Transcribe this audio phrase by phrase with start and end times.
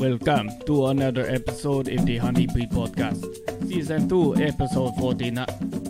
[0.00, 3.20] welcome to another episode of the Honeybee Podcast.
[3.68, 5.46] Season 2, episode 49.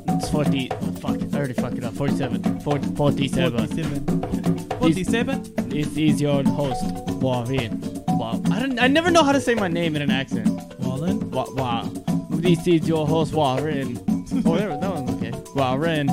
[0.09, 0.71] It's 40.
[0.73, 1.11] Oh, fuck.
[1.33, 1.95] I already fucked it up.
[1.95, 2.61] 47.
[2.61, 3.69] 40, 47.
[3.69, 4.71] 47.
[4.79, 5.69] 47?
[5.69, 6.83] This is your host,
[7.23, 7.81] Warren.
[8.09, 8.43] Wow.
[8.51, 10.49] I, don't, I never know how to say my name in an accent.
[10.81, 11.31] Wallen?
[11.31, 11.91] Wa- Wow.
[12.31, 13.99] This is your host, Warren.
[14.47, 15.33] Oh, there, that one's okay.
[15.57, 16.09] Warren.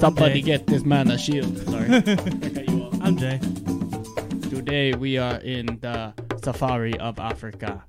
[0.00, 0.40] Somebody Okay.
[0.40, 1.56] get this man a shield.
[1.58, 1.86] Sorry.
[1.94, 2.94] I cut you off.
[3.00, 3.38] I'm Jay.
[4.50, 6.12] Today we are in the
[6.42, 7.84] safari of Africa.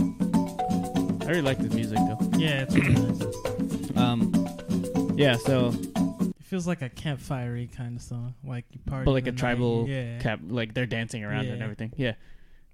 [0.00, 2.18] I really like this music though.
[2.38, 3.96] Yeah, it's really nice.
[3.96, 5.36] Um, yeah.
[5.36, 8.34] So, It feels like a campfire kind of song.
[8.44, 9.04] Like you party.
[9.04, 9.90] but like in a the tribal night.
[9.92, 10.18] Yeah.
[10.18, 11.64] cap, like they're dancing around and Yeah.
[11.64, 11.92] everything.
[11.96, 12.12] Yeah.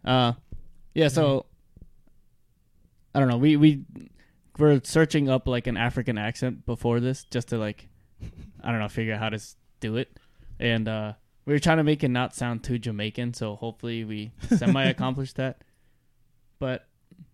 [0.04, 0.32] Uh,
[0.94, 1.08] yeah.
[1.08, 1.46] So,
[3.14, 3.38] I don't know.
[3.38, 3.82] We we
[4.58, 7.88] were searching up like an African accent before this, just to like,
[8.62, 10.16] I don't know, figure out how to s- do it,
[10.60, 11.12] and uh,
[11.46, 13.34] we were trying to make it not sound too Jamaican.
[13.34, 15.62] So hopefully we semi accomplished that.
[16.58, 16.86] But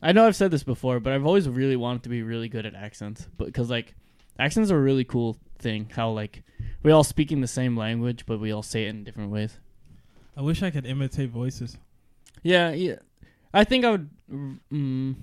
[0.02, 2.66] I know I've said this before, but I've always really wanted to be really good
[2.66, 3.94] at accents, but because like
[4.38, 5.90] accents are a really cool thing.
[5.94, 6.42] How like
[6.82, 9.58] we all speaking the same language, but we all say it in different ways.
[10.36, 11.76] I wish I could imitate voices.
[12.42, 12.96] Yeah, yeah.
[13.52, 14.10] I think I would.
[14.72, 15.14] Mm,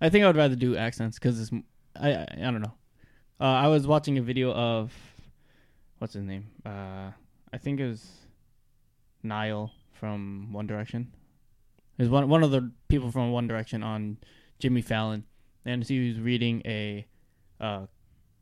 [0.00, 1.50] I think I would rather do accents because it's.
[1.98, 2.74] I I don't know.
[3.40, 4.92] Uh, I was watching a video of
[5.98, 6.48] what's his name.
[6.64, 7.10] Uh,
[7.52, 8.06] I think it was
[9.22, 11.12] Niall from One Direction.
[11.98, 14.18] It was one one of the people from One Direction on
[14.58, 15.24] Jimmy Fallon,
[15.64, 17.06] and he was reading a.
[17.60, 17.86] Uh,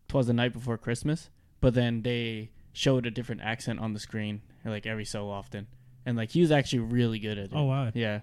[0.08, 1.30] Twas the night before Christmas,
[1.60, 5.66] but then they showed a different accent on the screen like every so often,
[6.04, 7.52] and like he was actually really good at it.
[7.54, 7.90] Oh wow.
[7.94, 8.20] Yeah.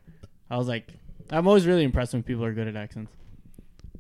[0.50, 0.94] I was like,
[1.30, 3.12] I'm always really impressed when people are good at accents.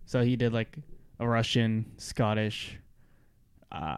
[0.06, 0.78] So he did like
[1.20, 2.78] a Russian, Scottish,
[3.72, 3.96] uh,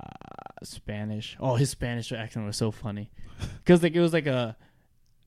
[0.64, 1.36] Spanish.
[1.40, 3.12] Oh, his Spanish accent was so funny.
[3.60, 4.56] Because like it was like a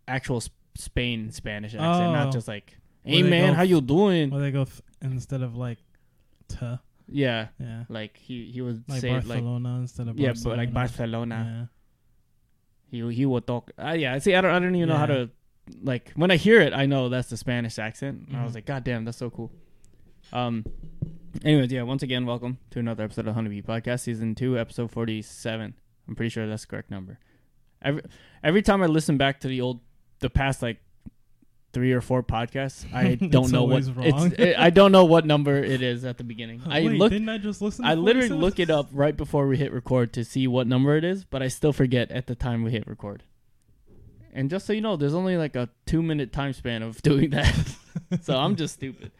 [0.08, 0.42] actual
[0.76, 2.12] Spain Spanish accent, Oh.
[2.12, 4.32] not just like, hey they man, how you doing?
[4.32, 5.78] Or they go f- instead of like
[6.48, 6.80] to.
[7.08, 7.48] yeah.
[7.58, 7.84] Yeah.
[7.88, 10.56] Like he, he would Like say it like, Barcelona instead of yeah, Barcelona.
[10.56, 11.68] but like Barcelona.
[12.92, 13.08] Yeah.
[13.08, 13.72] He he would talk.
[13.82, 15.30] Uh, yeah, see, I don't I don't even know how to
[15.82, 18.28] like when I hear it, I know that's the Spanish accent.
[18.28, 18.56] And I was Mhm.
[18.56, 19.50] like, God damn, that's so cool.
[20.32, 20.64] Um.
[21.44, 21.82] Anyways, yeah.
[21.82, 25.74] Once again, welcome to another episode of Honeybee Podcast, season two, episode forty-seven.
[26.08, 27.18] I'm pretty sure that's the correct number.
[27.82, 28.02] Every
[28.42, 29.80] every time I listen back to the old,
[30.20, 30.78] the past like
[31.72, 34.32] three or four podcasts, I don't know what wrong.
[34.38, 34.58] it's.
[34.58, 36.62] I don't know what number it is at the beginning.
[36.66, 37.12] I Wait, look.
[37.12, 37.84] Didn't I just listen?
[37.84, 38.40] To I literally 47?
[38.40, 41.42] look it up right before we hit record to see what number it is, but
[41.42, 43.24] I still forget at the time we hit record.
[44.32, 47.30] And just so you know, there's only like a two minute time span of doing
[47.30, 47.54] that.
[48.22, 49.12] so I'm just stupid.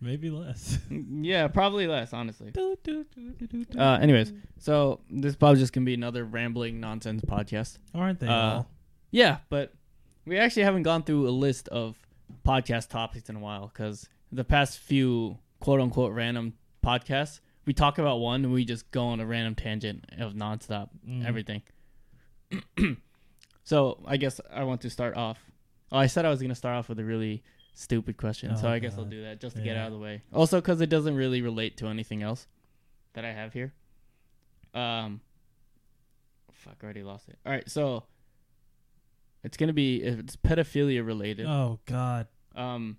[0.00, 0.78] Maybe less.
[0.90, 2.52] Yeah, probably less, honestly.
[3.76, 7.78] Uh, anyways, so this is probably just gonna be another rambling nonsense podcast.
[7.94, 8.70] aren't they uh, all?
[9.10, 9.74] Yeah, but
[10.24, 11.96] we actually haven't gone through a list of
[12.46, 16.54] podcast topics in a while because the past few quote unquote random
[16.84, 20.90] podcasts, we talk about one and we just go on a random tangent of nonstop
[21.06, 21.26] Mhm.
[21.26, 21.62] everything.
[23.64, 25.38] so I guess I want to start off.
[25.90, 27.42] Oh, I said I was going to start off with a really
[27.78, 29.98] stupid question, so Oh, I guess I'll do that just to get out of the
[29.98, 30.22] way.
[30.32, 32.46] Also, because it doesn't really relate to anything else
[33.14, 33.72] that I have here.
[34.74, 35.20] Um,
[36.52, 37.38] fuck, I already lost it.
[37.46, 38.04] All right, so
[39.44, 41.46] it's gonna be if it's pedophilia related.
[41.46, 42.26] Oh God.
[42.54, 42.96] Um,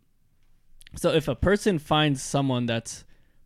[0.96, 3.04] so if a person finds someone that's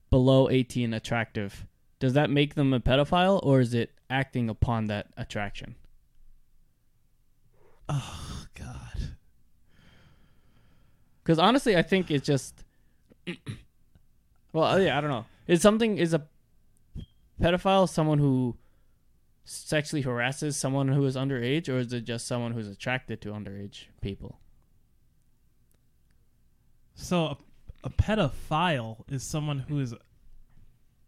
[0.09, 1.65] below 18 attractive,
[1.99, 5.75] does that make them a pedophile or is it acting upon that attraction?
[7.89, 9.15] Oh God.
[11.23, 12.63] Because honestly, I think it's just.
[14.51, 15.25] well, uh, yeah, I don't know.
[15.47, 16.25] Is something is a
[17.41, 18.55] pedophile someone who
[19.45, 23.85] sexually harasses someone who is underage, or is it just someone who's attracted to underage
[24.01, 24.39] people?
[26.95, 27.37] So a,
[27.85, 29.93] a pedophile is someone who is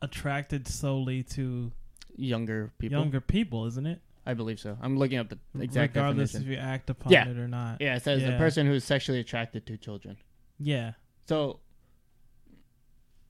[0.01, 1.71] attracted solely to
[2.17, 3.99] Younger people, younger people, isn't it?
[4.25, 4.77] I believe so.
[4.81, 6.53] I'm looking up the exact Regardless definition.
[6.53, 7.27] if you act upon Yeah.
[7.29, 7.79] it or not.
[7.79, 8.37] Yeah, it says the Yeah.
[8.37, 10.17] person who is sexually attracted to children.
[10.59, 10.93] Yeah.
[11.27, 11.59] So,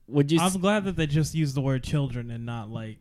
[0.08, 0.38] would you?
[0.40, 2.98] I'm glad that they just used the word children and not like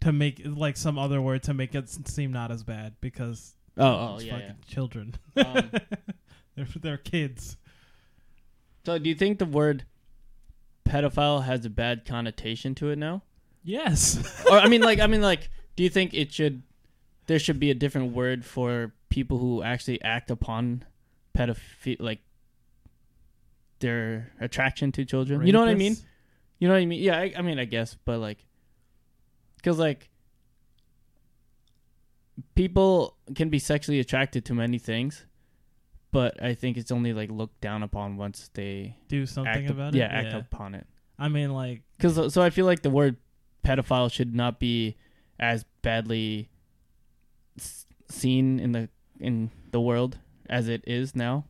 [0.00, 3.54] to make like some other word to make it s- seem not as bad because
[3.78, 5.14] oh, oh, it's yeah, fucking children.
[5.36, 5.70] Um,
[6.56, 7.56] they're they're kids.
[8.84, 9.84] so, do you think the word
[10.84, 13.22] pedophile has a bad connotation to it now?
[13.64, 14.18] Yes.
[14.50, 16.62] or I mean, like, I mean, like, do you think it should?
[17.26, 20.84] There should be a different word for people who actually act upon
[21.36, 22.20] pedophilia, like
[23.78, 25.46] their attraction to children.
[25.46, 25.96] You know what I mean?
[26.58, 27.02] You know what I mean?
[27.02, 28.44] Yeah, I, I mean, I guess, but like,
[29.56, 30.10] because like,
[32.54, 35.26] people can be sexually attracted to many things,
[36.12, 39.98] but I think it's only like looked down upon once they Do something about it.
[39.98, 40.86] Yeah, act upon it.
[41.18, 43.16] I mean, like, Because so I feel like the word
[43.64, 44.96] pedophile should not be
[45.42, 46.48] as badly
[47.58, 48.88] s- seen in the
[49.20, 50.18] in the world
[50.48, 51.44] as it is now.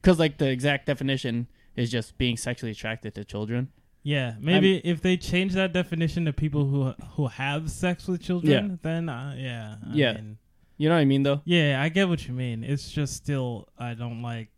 [0.00, 1.46] Because like the exact definition
[1.76, 3.68] is just being sexually attracted to children.
[4.02, 8.70] yeah, maybe if they change that definition to people who who have sex with children,
[8.70, 8.76] Yeah.
[8.82, 10.12] then uh, yeah, I Yeah.
[10.14, 10.38] mean,
[10.76, 11.40] You know what I mean though?
[11.44, 12.64] yeah, I get what you mean.
[12.64, 14.48] It's just still I don't like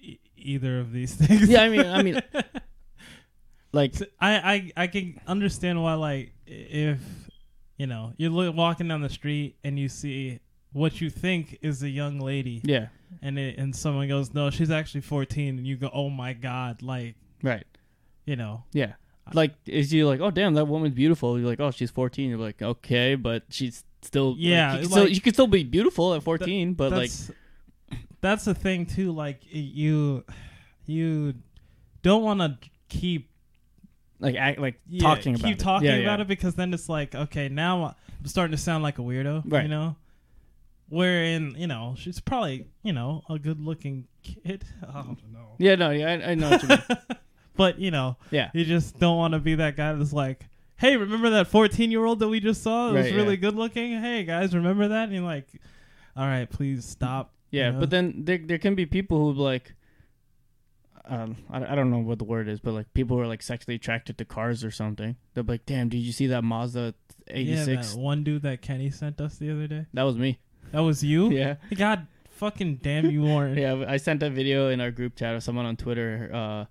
[0.00, 1.48] e- either of these things.
[1.48, 2.20] Yeah, I mean, I mean,
[3.72, 7.00] like I, I I can understand why like if
[7.76, 10.38] you know you're lo- walking down the street and you see
[10.72, 12.88] what you think is a young lady yeah,
[13.20, 16.82] and it, and someone goes no she's actually 14 and you go oh my god
[16.82, 17.64] like right,
[18.24, 18.92] you know yeah.
[19.34, 21.38] Like is you like oh damn that woman's beautiful?
[21.38, 22.30] You're like oh she's 14.
[22.30, 25.46] You're like okay, but she's still like, Yeah, you can like- still, you can still
[25.46, 27.30] be beautiful at 14, but like that's
[28.20, 30.24] that's the thing too like you
[30.86, 31.34] you
[32.02, 32.58] don't want to
[32.88, 33.30] keep
[34.22, 35.60] like act like yeah, talking about keep it.
[35.62, 36.22] talking Yeah, about yeah.
[36.22, 39.64] it because then it's like okay now I'm starting to sound like a weirdo Right.
[39.64, 39.96] you know
[40.88, 45.74] wherein you know she's probably you know a good looking kid I don't know Yeah,
[45.76, 46.78] no, yeah, I, I know what you mean.
[47.56, 50.46] but you know Yeah, you just don't want to be that guy that's like
[50.76, 54.00] hey remember that 14 year old that we just saw that was really good looking
[54.00, 55.46] hey guys remember that and you're like
[56.16, 57.80] all right please stop yeah, you know?
[57.80, 59.74] but then there there can be people who like.
[61.04, 63.42] Um, I, I don't know what the word is, but like people who are like
[63.42, 65.16] sexually attracted to cars or something.
[65.34, 66.94] They're like, "Damn, did you see that Mazda
[67.28, 70.38] yeah 86?" that one dude that Kenny sent us the other day that was me.
[70.70, 73.84] that was you Yeah, god fucking damn you Warren yeah.
[73.86, 76.64] I sent a video in our group chat of someone on Twitter, uh,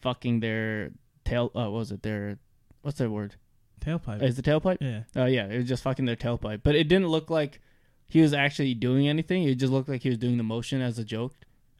[0.00, 0.90] fucking their
[1.24, 1.50] tail.
[1.54, 2.38] Uh, what was it their?
[2.82, 3.36] What's that word?
[3.84, 4.78] tailpipe Is it tailpipe?
[4.80, 6.60] yeah Oh yeah, it was just fucking their tailpipe.
[6.62, 7.60] But it didn't look like
[8.06, 9.44] he was actually doing anything.
[9.44, 11.34] It just looked like he was doing the motion as a joke.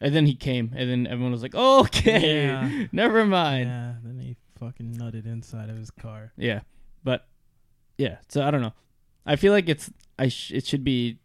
[0.04, 2.86] And then he came, and then everyone was like, "Okay, Yeah.
[2.92, 6.32] never mind." Yeah, then he fucking nutted inside of his car.
[6.36, 6.60] Yeah,
[7.02, 7.26] but
[7.96, 8.18] yeah.
[8.28, 8.74] So I don't know.
[9.24, 11.18] I feel like it's I sh- it should be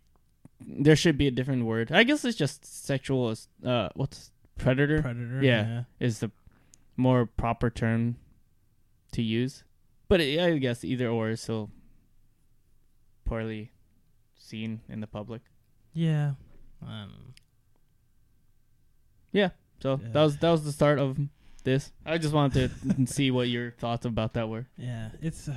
[0.66, 1.92] there should be a different word.
[1.92, 3.28] I guess it's just sexual.
[3.30, 5.44] as- Uh, what's predator Predator.
[5.44, 5.84] Yeah.
[6.00, 6.32] is the
[6.96, 8.16] more proper term
[9.12, 9.64] to use.
[10.08, 11.70] But it, I guess either or is still
[13.26, 13.72] poorly
[14.38, 15.42] seen in the public.
[15.94, 16.34] Yeah.
[19.34, 20.10] Um, So Yeah.
[20.12, 21.18] that was that was the start of
[21.64, 21.92] this.
[22.06, 25.10] I just wanted to see what your thoughts about that were, yeah.
[25.22, 25.48] It's.
[25.48, 25.56] Uh,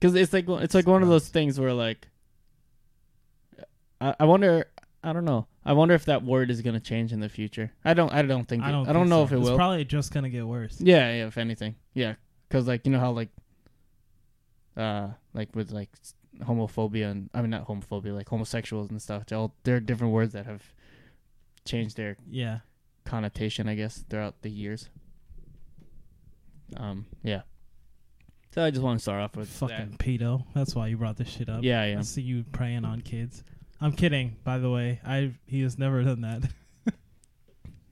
[0.00, 2.08] because it's like it's like one of those things where like,
[4.00, 4.66] I, I wonder.
[5.02, 5.46] I don't know.
[5.64, 7.72] I wonder if that word is gonna change in the future.
[7.84, 8.12] I don't.
[8.12, 8.62] I don't think.
[8.64, 8.88] I don't.
[8.88, 9.24] I don't think know so.
[9.24, 9.56] if it it's will.
[9.56, 10.80] probably just gonna get worse.
[10.80, 11.26] yeah, yeah.
[11.26, 12.14] If anything, yeah.
[12.48, 13.30] Because like you know how like,
[14.76, 19.26] uh, like with like s- homophobia and I mean not homophobia, like homosexuals and stuff.
[19.26, 20.62] They're all there are different words that have
[21.64, 22.60] changed their Yeah.
[23.04, 24.88] connotation, I guess, throughout the years.
[26.76, 27.42] Um, yeah.
[28.52, 30.44] So I just want to start off with Fucking pedo.
[30.54, 31.56] That's why you brought this shit up.
[31.60, 31.64] that.
[31.64, 32.00] Yeah, I yeah.
[32.02, 33.42] see you preying on kids.
[33.80, 35.00] I'm kidding, by the way.
[35.04, 36.42] I he has never done that.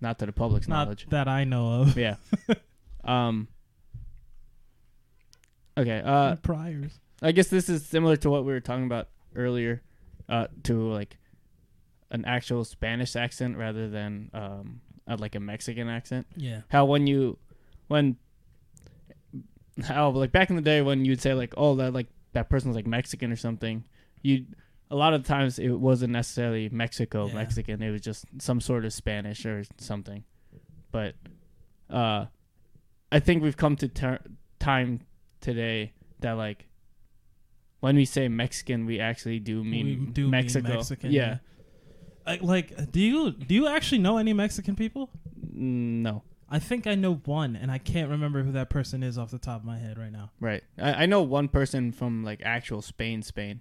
[0.00, 1.06] Not to the public's Not knowledge.
[1.10, 1.96] that I know of.
[1.96, 2.16] yeah.
[3.04, 3.48] Um.
[5.76, 6.00] Okay.
[6.04, 7.00] Uh, Priors.
[7.20, 9.82] I guess this is similar to what we were talking about earlier,
[10.28, 11.16] uh, to like
[12.12, 16.26] an actual Spanish accent rather than um, uh, like a Mexican accent.
[16.36, 16.60] Yeah.
[16.68, 17.38] how when you
[17.88, 18.16] when
[19.84, 22.76] how like back in the day when you'd say like oh that like that person's
[22.76, 23.84] like Mexican or something
[24.22, 24.44] you
[24.90, 27.34] a lot of times it wasn't necessarily Mexico Yeah.
[27.34, 30.24] Mexican it was just some sort of Spanish or something
[30.90, 31.14] but
[31.90, 32.26] uh
[33.10, 34.20] I think we've come to ter-
[34.58, 35.00] time
[35.40, 36.66] today that like
[37.80, 41.10] when we say Mexican we actually do mean we do Mexico mean Mexican.
[41.12, 41.38] yeah,
[42.26, 45.10] Like, like, do you do you actually know any Mexican people?
[45.54, 49.16] Mm, no I think I know one, and I can't remember who that person is
[49.16, 50.32] off the top of my head right now.
[50.38, 50.62] Right.
[50.78, 53.60] I, I know one person from like actual Spain, Spain,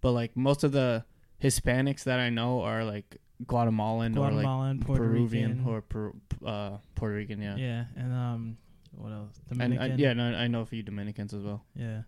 [0.00, 1.04] but like most of the
[1.42, 5.68] Hispanics that I know are like Guatemalan, or like Puerto Peruvian Rican.
[5.68, 6.14] or Peru,
[6.46, 7.42] uh, Puerto Rican.
[7.42, 7.56] Yeah.
[7.56, 8.56] yeah, and um,
[8.92, 9.38] what else?
[9.50, 9.92] And Dominican.
[9.92, 11.62] I, yeah, no, I know a few Dominicans as well.
[11.76, 12.02] yeah.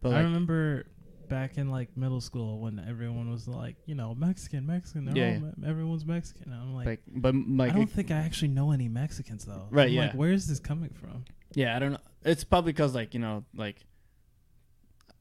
[0.00, 0.86] But I like, remember
[1.28, 5.14] back in like middle school when everyone was like, you know, Mexican, Mexican.
[5.14, 6.52] Yeah, all Me- everyone's Mexican.
[6.52, 9.66] And I'm like, like, but like, I don't think I actually know any Mexicans though.
[9.70, 10.00] Right, I'm yeah.
[10.06, 11.24] Like, where is this coming from?
[11.54, 11.98] yeah, I don't know.
[12.24, 13.76] It's probably because like you know, like,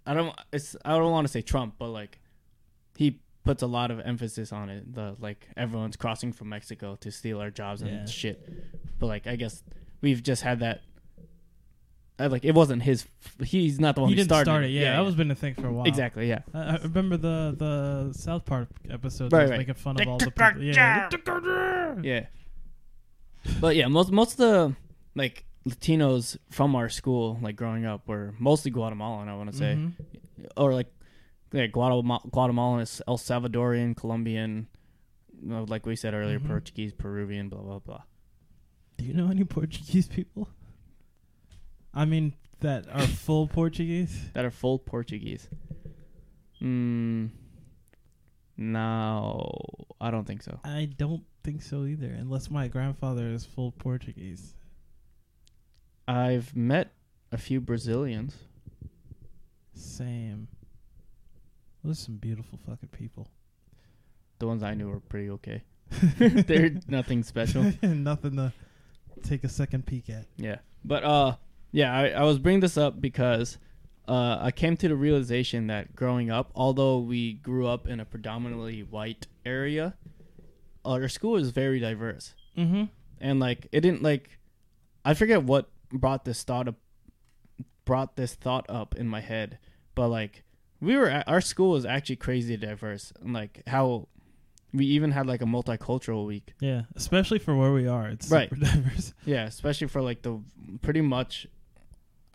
[0.05, 0.36] I don't.
[0.51, 2.19] It's I don't want to say Trump, but like,
[2.98, 4.93] he puts a lot of emphasis on it.
[4.93, 8.05] The like everyone's crossing from Mexico to steal our jobs and Yeah.
[8.05, 8.50] shit.
[9.00, 9.63] But like, I guess
[10.01, 10.81] we've just had that
[12.20, 13.05] like it wasn't his.
[13.43, 14.46] He's not the one he who didn't started.
[14.46, 14.70] start it.
[14.70, 15.86] Yeah, that was been a thing for a while.
[15.86, 16.39] exactly yeah.
[16.53, 19.60] I, I remember the the South Park episode that Right, was right.
[19.60, 20.62] making fun of all the people.
[20.63, 21.10] Yeah,
[22.03, 22.25] Yeah.
[23.60, 24.75] But yeah, most most of the
[25.15, 29.27] like Latinos from our school, like growing up, were mostly Guatemalan.
[29.29, 29.93] I want to say, Mhm.
[30.58, 30.88] or like
[31.51, 34.67] yeah, Guatemala, Guatemalan, El Salvadorian, Colombian,
[35.41, 36.48] you know, like we said earlier, Mhm.
[36.48, 38.01] Portuguese, Peruvian, blah blah blah.
[38.98, 40.48] Do you know any Portuguese people?
[41.93, 44.17] I mean, that are full Portuguese.
[44.33, 45.47] That are full Portuguese.
[46.62, 47.29] Mm,
[48.57, 49.51] no,
[50.00, 50.59] I don't think so.
[50.63, 54.55] I don't think so either, unless my grandfather is full Portuguese.
[56.07, 56.93] I've met
[57.31, 58.35] a few Brazilians.
[59.73, 60.47] Same.
[61.83, 63.27] Those are some beautiful fucking people.
[64.39, 65.63] The ones I knew were pretty okay.
[66.17, 67.63] They're nothing special.
[67.81, 68.53] Nothing to
[69.21, 70.25] take a second peek at.
[70.38, 70.57] Yeah.
[70.83, 71.35] But uh
[71.73, 73.57] yeah, I, I was bringing this up because
[74.07, 78.05] uh I came to the realization that growing up, although we grew up in a
[78.05, 79.95] predominantly white area,
[80.85, 82.33] our school is very diverse.
[82.57, 82.83] Mm-hmm.
[83.19, 84.29] And like it didn't like
[85.03, 86.75] I forget what brought this thought up
[87.85, 89.57] brought this thought up in my head,
[89.95, 90.43] but like
[90.79, 94.07] we were at, our school was actually crazy diverse and like how
[94.73, 96.53] we even had like a multicultural week.
[96.59, 98.49] Yeah, especially for where we are, it's Right.
[98.49, 99.13] super diverse.
[99.25, 100.41] Yeah, especially for like the
[100.81, 101.47] pretty much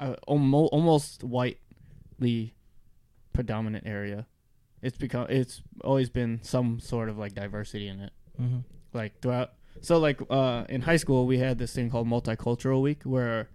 [0.01, 2.55] uh, almost almost whitely
[3.33, 4.27] predominant area.
[4.83, 8.13] It's become it's always been some sort of like diversity in it.
[8.41, 8.59] Mm-hmm.
[8.93, 13.03] Like throughout so like uh in high school we had this thing called multicultural week
[13.05, 13.49] where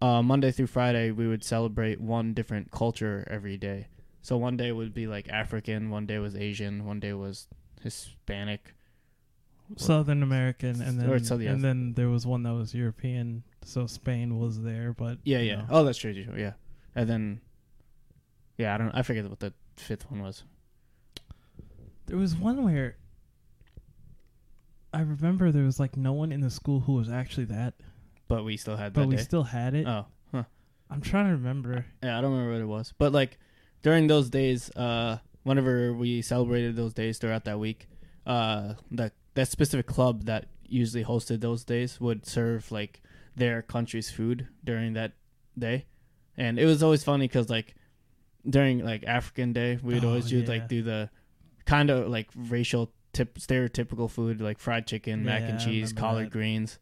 [0.00, 3.88] uh Monday through Friday we would celebrate one different culture every day.
[4.22, 7.48] So one day would be like African, one day was Asian, one day was
[7.82, 8.74] Hispanic.
[9.76, 11.08] Southern American, and then
[11.46, 13.42] and then there was one that was European.
[13.64, 15.66] So Spain was there, but Yeah, yeah.
[15.70, 16.10] Oh, that's true.
[16.12, 16.52] Yeah,
[16.94, 17.40] and then,
[18.58, 18.90] yeah, I don't.
[18.92, 20.44] I forget what the fifth one was.
[22.06, 22.96] There was one where
[24.92, 27.74] I remember there was like no one in the school who was actually that,
[28.28, 29.00] But we still had that.
[29.00, 29.22] but we day.
[29.22, 29.86] still had it.
[29.86, 30.44] oh, huh.
[30.90, 31.86] I'm trying to remember.
[32.02, 32.92] Yeah, I don't remember what it was.
[32.98, 33.38] But like
[33.82, 37.88] during those days, uh, whenever we celebrated those days throughout that week,
[38.26, 43.00] uh, that that specific club that usually hosted those days would serve like
[43.36, 45.12] their country's food during that
[45.58, 45.86] day,
[46.36, 47.74] and it was always funny because like
[48.48, 50.48] during like African Day, we'd Oh, always do yeah.
[50.48, 51.10] like do the
[51.64, 56.26] kind of like racial tip stereotypical food like fried chicken, mac Yeah, and cheese, collard
[56.26, 56.32] that.
[56.32, 56.78] greens,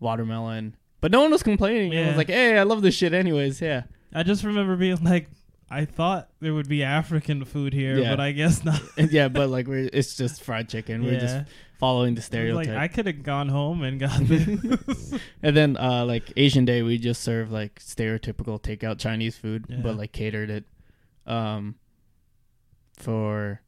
[0.00, 0.76] watermelon.
[1.00, 1.92] But no one was complaining.
[1.92, 3.82] It was like, "Hey, I love this shit." Anyways, yeah.
[4.12, 5.28] I just remember being like,
[5.70, 8.10] I thought there would be African food here, Yeah.
[8.10, 8.80] but I guess not.
[9.10, 11.04] Yeah, but like we're it's just fried chicken.
[11.04, 11.44] We're just Yeah.
[11.78, 12.66] Following the stereotype.
[12.66, 15.14] Like I could have gone home and got this.
[15.42, 19.78] and then uh like Asian Day we just serve like stereotypical takeout Chinese food, Yeah.
[19.82, 20.64] but like catered it
[21.26, 21.76] um
[22.96, 23.60] for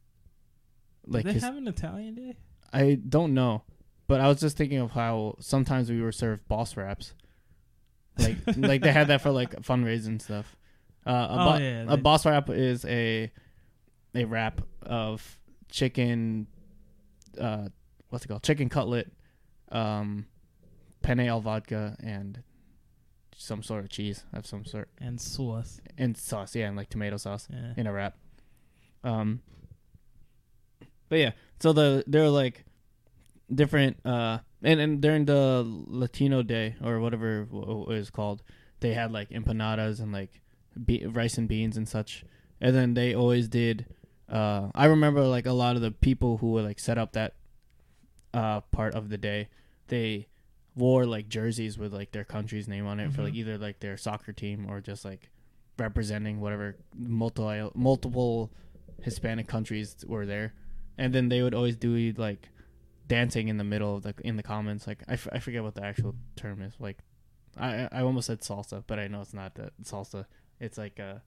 [1.07, 2.37] like Do they have an Italian day?
[2.73, 3.63] I don't know.
[4.07, 7.13] But I was just thinking of how sometimes we were served boss wraps.
[8.17, 10.55] Like like they had that for like fundraising stuff.
[11.07, 13.31] Uh, a, Oh, bo- yeah, a they- boss wrap is a
[14.13, 15.39] a wrap of
[15.69, 16.47] chicken.
[17.39, 17.69] Uh,
[18.11, 18.43] what's it called?
[18.43, 19.11] Chicken cutlet,
[19.71, 20.27] um,
[21.01, 22.43] penne al vodka, and
[23.35, 25.81] some sort of cheese of some sort, And sauce.
[25.97, 26.55] and sauce.
[26.55, 27.73] Yeah, and like tomato sauce Yeah.
[27.75, 28.15] in a wrap.
[29.03, 29.41] Um,
[31.09, 32.65] but yeah, so the they're like
[33.53, 33.97] different.
[34.05, 38.43] Uh, and and during the Latino Day or whatever it was called,
[38.79, 40.41] they had like empanadas and like
[40.85, 42.23] be- rice and beans and such.
[42.59, 43.87] And then they always did.
[44.29, 47.33] Uh, I remember like a lot of the people who would like set up that
[48.33, 49.49] uh part of the day.
[49.87, 50.27] They
[50.75, 53.37] wore like jerseys with like their country's name on it for like Mhm.
[53.37, 55.29] either like their soccer team or just like
[55.77, 58.51] representing whatever multiple multiple
[59.01, 60.53] Hispanic countries were there,
[60.97, 62.49] and then they would always do like
[63.07, 64.87] dancing in the middle of the in the comments.
[64.87, 66.73] Like I, f- I forget what the actual term is.
[66.79, 66.99] Like
[67.57, 70.25] I I almost said salsa, but I know it's not that salsa.
[70.59, 71.21] It's like a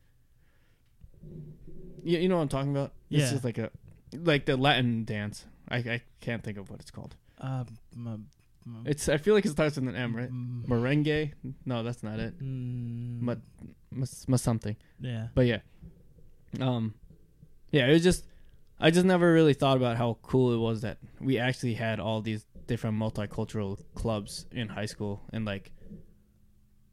[2.02, 2.92] you, you know what I'm talking about?
[3.08, 3.30] Yeah.
[3.30, 3.70] just like a
[4.12, 5.44] like the Latin dance.
[5.68, 7.16] I I can't think of what it's called.
[7.38, 8.26] Um, m-
[8.66, 10.28] m- It's I feel like it starts with an M, right?
[10.28, 11.33] m- Merengue?
[11.66, 12.38] No, that's not it.
[12.42, 13.40] mm, But
[13.90, 14.76] must, must something.
[15.00, 15.28] yeah.
[15.35, 15.61] But yeah,
[16.61, 16.94] um,
[17.71, 18.25] yeah, it was just
[18.80, 22.21] I just never really thought about how cool it was that we actually had all
[22.21, 25.71] these different multicultural clubs in high school, and like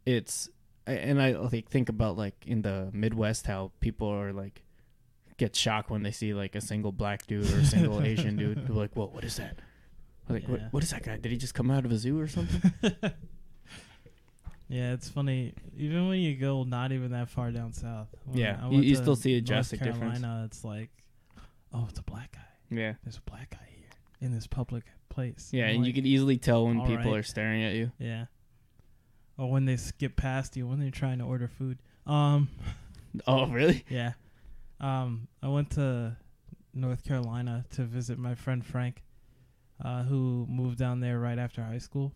[0.06, 0.50] it's
[0.88, 4.64] and I like think about like in the Midwest how people are like
[5.42, 8.68] get shocked when they see like a single black dude or a single Asian dude.
[8.68, 9.58] They're like, "Whoa, what is that?"
[10.30, 10.50] Like, Yeah.
[10.50, 11.18] what, what is that guy?
[11.18, 12.72] Did he just come out of a zoo or something?
[14.70, 15.54] Yeah, it's funny.
[15.76, 18.08] Even when you go not even that far down south.
[18.32, 20.22] Yeah, you- you still see a North drastic difference.
[20.22, 20.90] Carolina, It's like,
[21.74, 22.48] oh, it's a black guy.
[22.70, 22.94] Yeah.
[23.04, 23.90] There's a black guy here
[24.22, 25.50] in this public place.
[25.52, 27.20] Yeah, I'm and you can easily tell when people right.
[27.20, 27.92] are staring at you.
[28.00, 28.28] Yeah.
[29.38, 31.80] Or when they skip past you when they're trying to order food.
[32.08, 32.48] Um.
[33.28, 33.84] Oh, really?
[33.90, 34.14] Yeah.
[34.82, 36.18] Um, I went to
[36.74, 39.04] North Carolina to visit my friend Frank,
[39.84, 42.14] uh, who moved down there right after high school.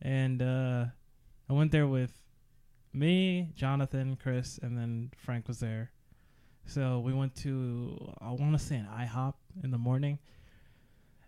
[0.00, 0.86] And uh,
[1.48, 2.12] I went there with
[2.94, 5.90] me, Jonathan, Chris, and then Frank was there.
[6.64, 10.18] So we went to, I want to say an IHOP in the morning.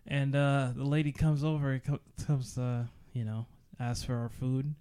[0.07, 2.57] And uh, the lady comes over, co- comes,
[3.13, 3.45] you know,
[3.79, 4.73] asks for our food.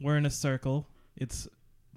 [0.00, 0.86] We're in a circle.
[1.16, 1.48] It's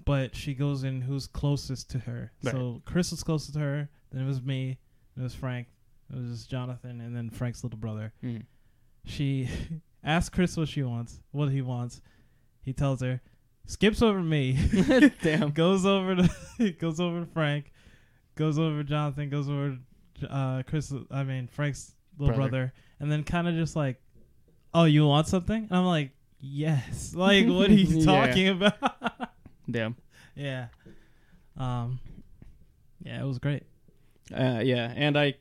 [0.06, 2.32] but she goes in who's closest to her.
[2.42, 2.52] Right.
[2.54, 3.88] So Chris was closest to her.
[4.10, 4.78] Then it was me.
[5.18, 5.66] It was Frank.
[6.10, 8.12] It was Jonathan, and then Frank's little brother.
[8.24, 8.44] Mm.
[9.04, 9.48] She
[10.04, 12.00] asks Chris what she wants, what he wants.
[12.62, 13.20] He tells her,
[13.66, 14.56] skips over me,
[15.22, 15.50] Damn.
[15.52, 17.72] goes over to goes over to Frank,
[18.36, 19.76] goes over to Jonathan, goes over
[20.20, 20.92] to uh, Chris.
[21.10, 22.50] I mean Frank's little Brother.
[22.50, 24.00] brother, and then kind of just like,
[24.74, 25.64] oh, you want something?
[25.68, 27.14] And I'm like, yes.
[27.14, 28.04] Like, what are you Yeah.
[28.04, 29.15] talking about?
[29.70, 29.96] Damn.
[30.34, 30.66] Yeah.
[31.56, 31.98] Um.
[33.04, 33.62] Yeah, it was great.
[34.36, 35.34] Uh, yeah, and I,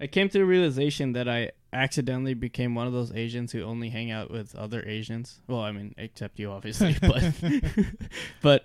[0.00, 3.90] I came to the realization that I accidentally became one of those Asians who only
[3.90, 5.40] hang out with other Asians.
[5.46, 7.22] Well, I mean, except you, obviously, but,
[8.42, 8.64] but,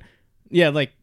[0.50, 0.94] yeah, like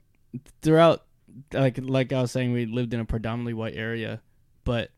[0.62, 1.04] throughout,
[1.52, 4.22] like like I was saying, we lived in a predominantly white area,
[4.64, 4.90] but,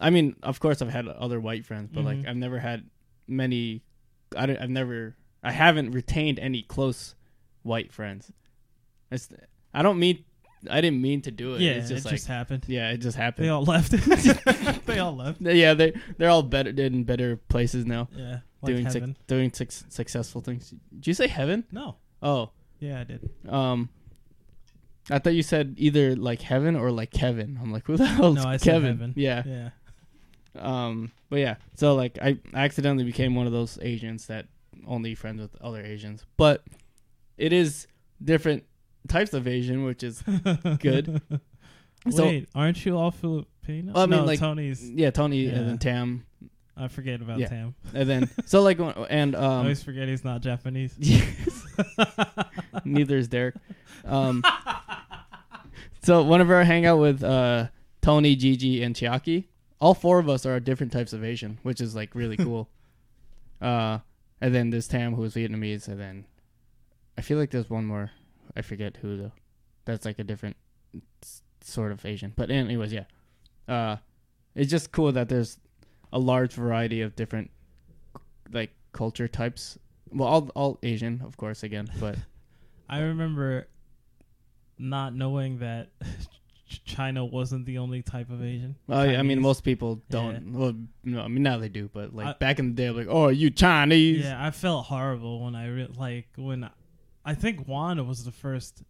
[0.00, 2.28] I mean, of course, I've had other white friends, but like Mhm.
[2.28, 2.88] I've never had
[3.28, 3.82] many.
[4.36, 7.14] I don't, I've never, I haven't retained any close
[7.62, 8.32] white friends.
[9.10, 9.28] It's,
[9.74, 10.24] I don't mean,
[10.70, 11.60] I didn't mean to do it.
[11.62, 12.64] yeah, it's just it like just happened.
[12.68, 13.46] yeah, it just happened.
[13.46, 13.90] They all left.
[14.86, 15.40] they all left.
[15.40, 19.16] yeah, they they're all better in better places now, Yeah, like doing heaven.
[19.26, 20.74] doing suc successful things.
[20.94, 21.64] Did you say heaven?
[21.72, 21.96] no.
[22.22, 22.50] Oh,
[22.80, 23.30] Yeah, I did.
[23.48, 23.88] um,
[25.10, 27.58] I thought you said either like heaven or like Kevin.
[27.60, 28.90] I'm like, who the hell's No, I said Kevin?
[28.98, 29.12] heaven.
[29.16, 29.42] Yeah.
[29.46, 29.70] Yeah.
[30.58, 34.46] Um, but yeah, so like I accidentally became one of those Asians that
[34.86, 36.64] only friends with other Asians, but
[37.38, 37.86] it is
[38.22, 38.64] different
[39.08, 40.22] types of Asian, which is
[40.80, 41.20] Good.
[42.10, 43.92] So- Wait, aren't you all Filipino?
[43.94, 44.88] I mean, no, like- Tony's.
[44.90, 45.52] yeah, Tony Yeah.
[45.52, 46.24] and then Tam,
[46.76, 47.48] I forget about Yeah.
[47.48, 47.74] Tam.
[47.94, 48.78] and then so like
[49.10, 49.44] and I um.
[49.60, 50.94] always forget he's not Japanese.
[52.84, 53.54] Neither is Derek.
[54.04, 54.42] Um,
[56.02, 57.68] so whenever I hang out with uh,
[58.00, 59.44] Tony, Gigi, and Chiaki,
[59.80, 62.68] all four of us are different types of Asian, which is like really cool.
[63.60, 63.98] uh,
[64.40, 66.24] and then there's Tam, who's Vietnamese, and then
[67.18, 68.10] I feel like there's one more.
[68.56, 69.32] I forget who though.
[69.84, 70.56] That's like a different
[71.62, 72.32] sort of Asian.
[72.36, 73.04] But anyways, yeah.
[73.68, 73.96] Uh,
[74.54, 75.58] it's just cool that there's
[76.12, 77.50] a large variety of different
[78.52, 79.78] like culture types.
[80.12, 82.16] Well, all all Asian, of course, again, but
[82.88, 83.68] I remember
[84.78, 85.90] not knowing that
[86.84, 88.74] China wasn't the only type of Asian.
[88.86, 90.34] Well, yeah, I mean, most people don't.
[90.52, 90.58] Yeah.
[90.58, 93.06] Well, no, I mean now they do, but like I- back in the day, like,
[93.08, 94.24] oh, you Chinese?
[94.24, 96.68] Yeah, I felt horrible when I re- like when
[97.24, 98.82] I, think Wanda was the first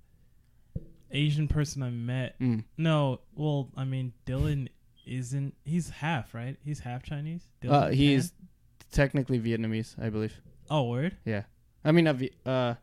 [1.11, 2.38] Asian person I met.
[2.40, 2.64] Mm.
[2.77, 4.69] No, well, I mean Dylan
[5.07, 5.55] isn't.
[5.64, 6.57] He's half right.
[6.64, 7.49] He's half Chinese.
[7.62, 8.49] Dylan Uh, he's Tan?
[8.93, 10.40] technically Vietnamese, I believe.
[10.71, 11.16] oh word.
[11.25, 11.43] Yeah,
[11.85, 12.75] I mean, uh, uh,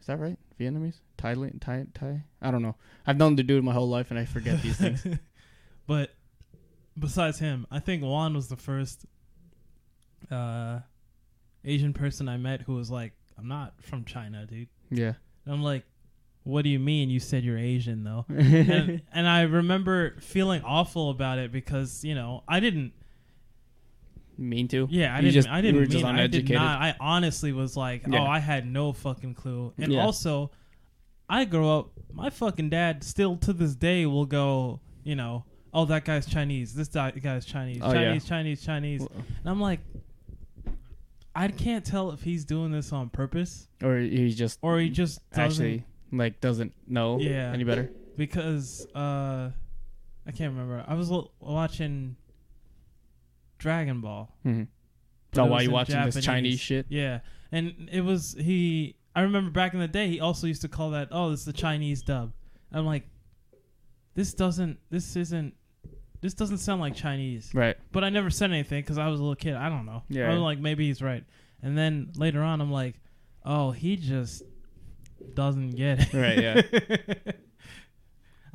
[0.00, 0.38] is that right?
[0.58, 2.24] Vietnamese, Thailand, Thai, Thai.
[2.40, 2.76] I don't know.
[3.06, 5.06] I've known the dude my whole life, and I forget these things.
[5.86, 6.10] but
[6.98, 9.06] besides him, I think Juan was the first
[10.30, 10.80] uh,
[11.64, 15.14] Asian person I met who was like, "I'm not from China, dude." Yeah.
[15.44, 15.84] And I'm like,
[16.44, 17.10] "What do you mean?
[17.10, 22.14] You said you're Asian, though." and, and I remember feeling awful about it because you
[22.14, 22.92] know I didn't.
[24.38, 24.88] mean to.
[24.90, 25.34] Yeah, I You didn't.
[25.34, 25.90] just- I didn't mean.
[25.90, 26.04] just.
[26.04, 26.80] I did not.
[26.82, 28.20] I honestly was like, Yeah.
[28.22, 29.72] oh, I had no fucking clue.
[29.78, 30.02] And Yeah.
[30.04, 30.50] also,
[31.28, 31.90] I grew up.
[32.12, 36.74] My fucking dad still to this day will go, you know, oh that guy's Chinese.
[36.74, 37.80] This guy's Chinese.
[37.82, 38.04] Oh, yeah.
[38.08, 39.00] Chinese, Chinese, Chinese.
[39.02, 39.80] And I'm like,
[41.34, 45.20] I can't tell if he's doing this on purpose Or he just or he just
[45.32, 47.50] actually like doesn't know Yeah.
[47.52, 47.90] any better.
[48.16, 49.50] because uh,
[50.26, 50.84] I can't remember.
[50.86, 52.16] I was l- watching
[53.58, 54.34] Dragon Ball.
[54.46, 54.64] Mm-hmm.
[55.40, 56.86] Oh, was you in watching this Chinese shit?
[56.90, 58.96] Yeah, and it was he.
[59.14, 61.46] I remember back in the day, he also used to call that, "Oh, this is
[61.46, 62.32] the Chinese dub."
[62.70, 63.04] I'm like,
[64.14, 65.54] this doesn't, this isn't,
[66.22, 67.50] this doesn't sound like Chinese.
[67.52, 67.76] Right.
[67.90, 69.54] But I never said anything because I was a little kid.
[69.54, 70.04] I don't know.
[70.08, 71.24] Yeah, I was like, maybe he's right.
[71.62, 72.94] And then later on, I'm like,
[73.44, 74.44] oh, he just
[75.34, 76.14] doesn't get it.
[76.14, 77.32] Right, yeah.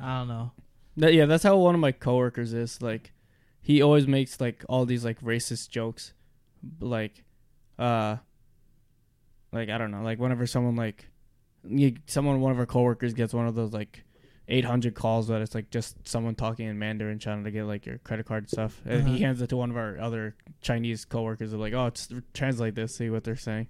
[0.00, 0.52] I don't know.
[0.96, 2.80] That, yeah, that's how one of my coworkers is.
[2.80, 3.12] Like,
[3.60, 6.14] he always makes like all these like racist jokes,
[6.80, 7.22] like,
[7.78, 8.16] uh,
[9.52, 11.06] like I don't know, like whenever someone like
[12.06, 14.04] someone one of our coworkers gets one of those like
[14.48, 17.98] 800 calls that it's like just someone talking in Mandarin trying to get like your
[17.98, 19.24] credit card stuff, and he Uh-huh.
[19.26, 21.50] hands it to one of our other Chinese coworkers.
[21.50, 23.68] They're like, "Oh, just translate this, see what they're saying,"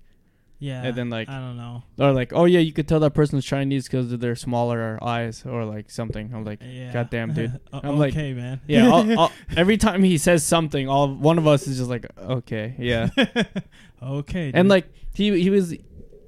[0.60, 0.82] Yeah.
[0.84, 1.82] and then like I don't know.
[1.98, 5.44] or like, "Oh yeah, you could tell that person's Chinese because of their smaller eyes
[5.44, 6.92] or like something." I'm like, Yeah.
[6.92, 7.58] goddamn, dude.
[7.72, 8.60] Uh, I'm like- okay, man.
[8.68, 8.86] yeah.
[8.92, 12.74] I'll, I'll, every time he says something, all one of us is just like, "Okay,
[12.78, 13.08] yeah."
[14.02, 14.52] okay.
[14.54, 14.70] And dude.
[14.70, 15.74] like he he was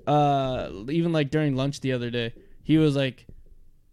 [0.06, 2.32] uh even like during lunch the other day,
[2.62, 3.26] he was like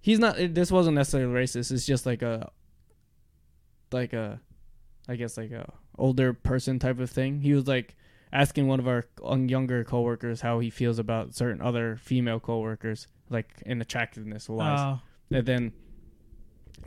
[0.08, 1.70] he's not it, this wasn't necessarily racist.
[1.70, 2.50] It's just like a
[3.92, 4.40] like a
[5.10, 7.42] I guess like a older person type of thing.
[7.42, 7.94] He was like
[8.32, 13.50] asking one of our younger coworkers how he feels about certain other female coworkers like
[13.66, 14.80] in attractiveness wise.
[14.80, 15.74] Oh, And then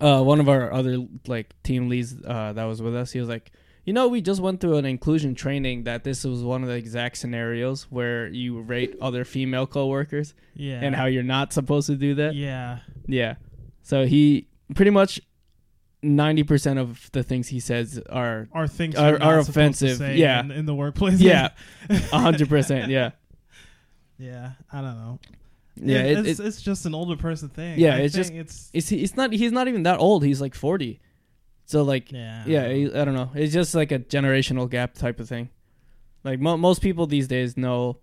[0.00, 3.28] uh, one of our other like team leads uh, that was with us, he was
[3.28, 3.52] like,
[3.90, 6.76] you know, we just went through an inclusion training that this was one of the
[6.76, 10.79] exact scenarios where you rate other female coworkers yeah.
[10.81, 12.37] and how you're not supposed to do that.
[12.37, 12.79] Yeah.
[13.09, 13.35] Yeah.
[13.83, 15.20] So he pretty much
[16.05, 20.38] ninety percent of the things he says are Are things Are- are offensive, yeah.
[20.38, 21.18] In, in the workplace.
[21.18, 21.48] Yeah.
[22.12, 22.92] hundred percent.
[22.92, 23.11] Yeah.
[24.20, 24.53] yeah.
[24.72, 25.18] I don't know.
[25.74, 26.03] Yeah.
[26.05, 27.81] It- It, it's it, it's just an older person thing.
[27.81, 30.22] Yeah, I it's think just- it's it's it's not he's not even that old.
[30.22, 31.00] He's like forty.
[31.70, 32.42] So like yeah.
[32.46, 32.64] yeah
[33.00, 35.50] I, don't know it's just like a generational gap type of thing
[36.24, 37.98] like mo- most people these days know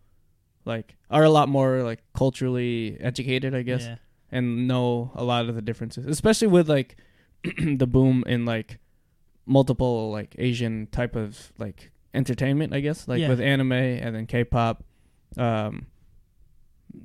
[0.64, 3.96] like are a lot more like culturally educated i guess Yeah.
[4.32, 6.96] and know a lot of the differences especially with like
[7.82, 8.80] the boom in like
[9.46, 13.30] multiple like asian type of like entertainment i guess like Yeah.
[13.30, 14.84] with anime and then k-pop
[15.38, 15.88] um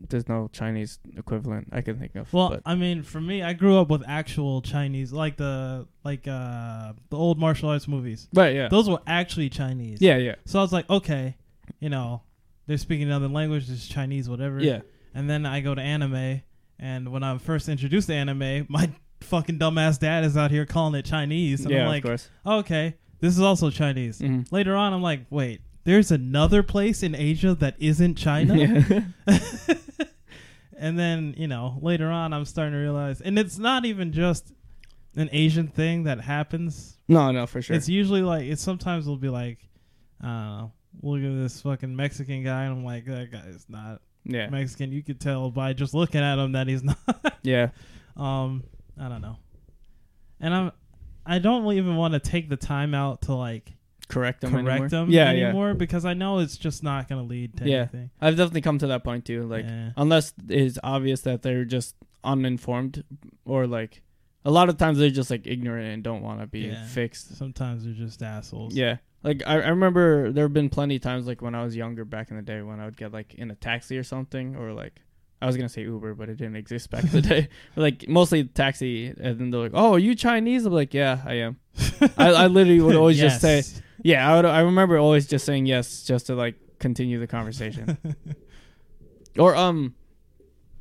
[0.08, 3.52] there's no chinese equivalent i can think of Well, but I mean, for me, I
[3.52, 8.28] grew up with actual Chinese, like the like uh the old martial arts movies.
[8.32, 8.54] Right.
[8.54, 10.00] yeah Those were actually Chinese.
[10.00, 11.36] yeah yeah So I was like, okay,
[11.80, 12.22] you know,
[12.66, 14.60] they're speaking another language, it's Chinese, whatever.
[14.60, 14.80] yeah
[15.14, 16.42] And then I go to anime,
[16.78, 20.94] and when I'm first introduced to anime, my fucking dumbass dad is out here calling
[20.98, 21.62] it Chinese.
[21.62, 24.20] And yeah I'm like, of course okay, this is also Chinese.
[24.20, 24.50] Mhm.
[24.50, 28.56] Later on, I'm like, wait, there's another place in Asia that isn't China?
[28.56, 29.02] yeah
[30.76, 34.52] and then, you know, later on, I'm starting to realize, and it's not even just
[35.16, 36.98] an Asian thing that happens.
[37.08, 39.58] no no for sure It's usually like, it sometimes it'll be like,
[40.20, 44.00] I don't know, look at this fucking Mexican guy, and I'm like, that guy's not
[44.24, 44.92] yeah Mexican.
[44.92, 46.96] You could tell by just looking at him that he's not.
[47.42, 47.70] yeah
[48.16, 48.62] um,
[49.00, 49.36] I don't know.
[50.40, 50.72] And I'm,
[51.26, 53.72] I don't even want to take the time out to like
[54.12, 54.88] correct them correct anymore.
[54.88, 57.76] them yeah anymore because I know it's just not going to lead to Yeah.
[57.78, 58.10] anything.
[58.20, 59.90] yeah i've definitely come to that point too like Yeah.
[59.96, 63.04] unless it's obvious that they're just uninformed
[63.44, 64.02] or like
[64.44, 66.84] a lot of times they're just like ignorant and don't want to be Yeah.
[66.86, 68.74] fixed Sometimes they're just assholes.
[68.74, 71.76] yeah like I, I remember there have been plenty of times like when i was
[71.76, 74.56] younger back in the day when i would get like in a taxi or something
[74.56, 75.00] or like
[75.40, 78.44] i was gonna say uber but it didn't exist back in the day like mostly
[78.44, 81.56] taxi and then they're like oh are you chinese i'm like yeah i am
[82.18, 83.80] I, I literally would always just say Yes.
[84.02, 87.96] Yeah i would i remember always just saying yes just to like continue the conversation
[89.38, 89.94] Or um,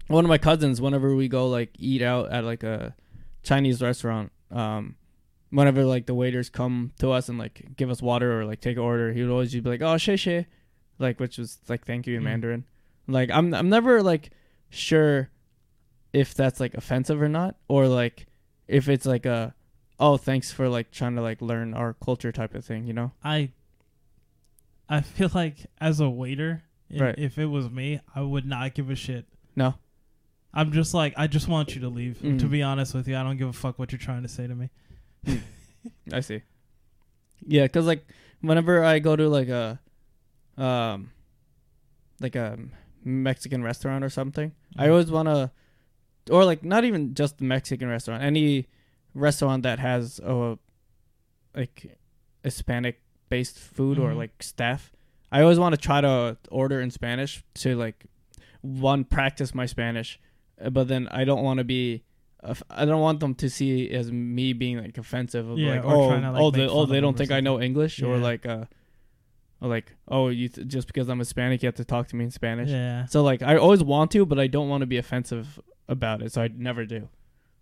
[0.07, 2.93] one of my cousins, whenever we go like eat out at like a
[3.43, 4.95] Chinese restaurant, um,
[5.51, 8.75] whenever like the waiters come to us and like give us water or like take
[8.75, 10.47] an order, he would always just be like, "Oh, she she,"
[10.99, 12.25] like which was like "thank you" in Mm.
[12.25, 12.65] Mandarin.
[13.07, 14.31] Like I'm I'm never like
[14.69, 15.29] sure
[16.11, 18.27] if that's like offensive or not, or like
[18.67, 19.55] if it's like a
[20.01, 23.11] oh thanks for like trying to like learn our culture type of thing, you know?
[23.23, 23.51] I
[24.89, 27.15] I feel like as a waiter, i- Right.
[27.17, 29.25] if it was me, I would not give a shit.
[29.55, 29.75] No.
[30.53, 32.17] I'm just like I just want you to leave.
[32.17, 32.39] Mhm.
[32.39, 34.47] To be honest with you, I don't give a fuck what you're trying to say
[34.47, 34.69] to me.
[36.11, 36.41] I see.
[37.47, 38.05] Yeah, cause like
[38.41, 39.79] whenever I go to like a,
[40.57, 41.11] um,
[42.19, 42.57] like a
[43.03, 44.89] Mexican restaurant or something, I Mhm.
[44.91, 45.51] always wanna,
[46.29, 48.67] or like not even just the Mexican restaurant, any
[49.13, 50.57] restaurant that has a,
[51.55, 51.97] like,
[52.43, 54.17] Hispanic based food or Mhm.
[54.17, 54.91] like staff,
[55.31, 58.05] I always want to try to order in Spanish to like,
[58.61, 60.19] one practice my Spanish,
[60.63, 62.03] uh, but then I don't want to be.
[62.71, 66.09] I don't want them to see as me being like offensive of Yeah, like oh
[66.09, 68.65] to, like, oh they oh they don't think I know English or like uh
[69.61, 72.25] or like oh you th- just because I'm Hispanic you have to talk to me
[72.25, 73.05] in Spanish Yeah.
[73.05, 76.31] so like I always want to but I don't want to be offensive about it
[76.31, 77.09] so I never do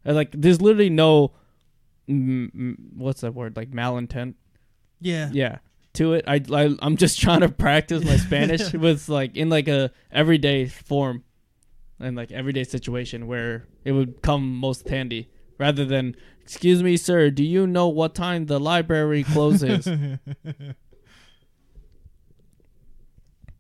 [0.06, 1.34] like there's literally no
[2.08, 3.56] what's that word?
[3.56, 4.36] Like malintent?
[5.00, 5.30] Yeah.
[5.32, 5.60] yeah.
[5.94, 6.26] To it.
[6.28, 10.68] I, I I'm just trying to practice my Spanish with like in like a everyday
[10.68, 11.24] form
[12.00, 17.30] and like everyday situation where it would come most handy rather than excuse me sir
[17.30, 19.88] do you know what time the library closes?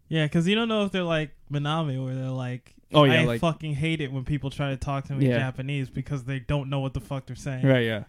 [0.10, 3.24] Yeah, because you don't know if they're like Manami, or they're like, Oh yeah, I
[3.26, 5.38] like fucking hate it when people try to talk to me in Yeah.
[5.40, 7.66] Japanese because they don't know what the fuck they're saying.
[7.66, 8.04] right, yeah.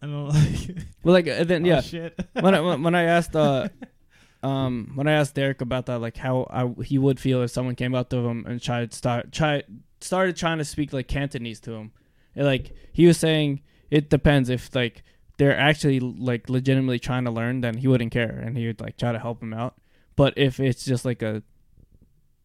[0.00, 2.18] And I'm like, Well, like and then oh, yeah, shit.
[2.40, 3.68] when I when when I asked uh
[4.42, 7.74] um when I asked Derek about that, like how I, he would feel if someone
[7.74, 9.62] came up to him and tried start try
[10.00, 11.92] started trying to speak like Cantonese to him,
[12.34, 15.02] and, like he was saying it depends if like
[15.38, 18.96] they're actually like legitimately trying to learn, then he wouldn't care and he would like
[18.98, 19.74] try to help him out.
[20.14, 21.42] But if it's just like a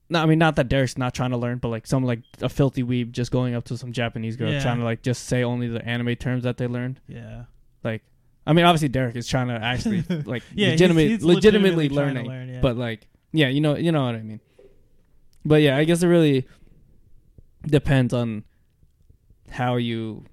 [0.09, 2.49] no, I mean not that Derek's not trying to learn, but like some like a
[2.49, 4.61] filthy weeb just going up to some Japanese girl Yeah.
[4.61, 6.99] trying to like just say only the anime terms that they learned.
[7.07, 7.43] yeah.
[7.83, 8.01] Like,
[8.45, 12.15] I mean, obviously Derek is trying to actually like Yeah, he's- legitimate, he's legitimately, trying
[12.15, 12.59] to learning, learn, yeah.
[12.61, 14.39] but like, yeah, you know, you know what I mean.
[15.45, 16.47] But yeah, I guess it really
[17.65, 18.43] depends on
[19.49, 20.25] how you,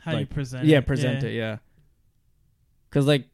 [0.00, 0.86] how you like, present yeah, it.
[0.86, 1.58] present it, yeah.
[2.88, 3.24] Because like,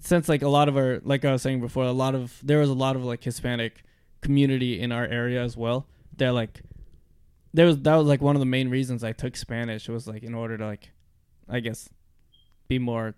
[0.00, 2.58] since like a lot of our, like I was saying before, a lot of there
[2.58, 3.82] was a lot of like Hispanic
[4.20, 5.86] community in our area as well.
[6.16, 6.62] They're like,
[7.54, 10.22] there was that was like one of the main reasons I took Spanish was like
[10.22, 10.90] in order to like,
[11.48, 11.88] I guess,
[12.68, 13.14] be more.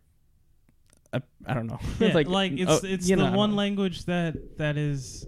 [1.13, 1.81] Uh, I don't know.
[1.99, 5.27] Yeah, like like, it's oh, it's the know, one language that that is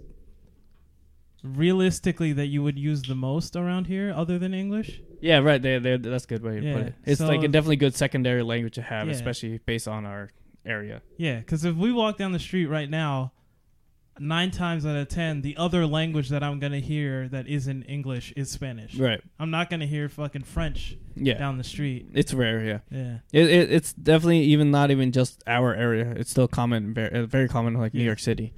[1.43, 5.01] realistically that you would use the most around here, other than English.
[5.21, 5.61] Yeah, right.
[5.61, 6.95] They, they, that's a good way to Yeah, put it.
[7.05, 9.13] It's so- like a definitely good secondary language to have, Yeah.
[9.13, 10.29] especially based on our
[10.65, 11.01] area.
[11.17, 13.33] Yeah, because if we walk down the street right now,
[14.19, 18.31] nine times out of ten, the other language that I'm gonna hear that isn't English
[18.35, 18.95] is Spanish.
[18.95, 19.21] Right.
[19.39, 21.35] I'm not gonna hear fucking French Yeah.
[21.37, 22.07] down the street.
[22.13, 22.63] It's rare.
[22.63, 22.79] Yeah.
[22.91, 26.11] Yeah, It, it it's definitely even not even just our area.
[26.17, 28.53] It's still common, very, uh, very common, like New York City.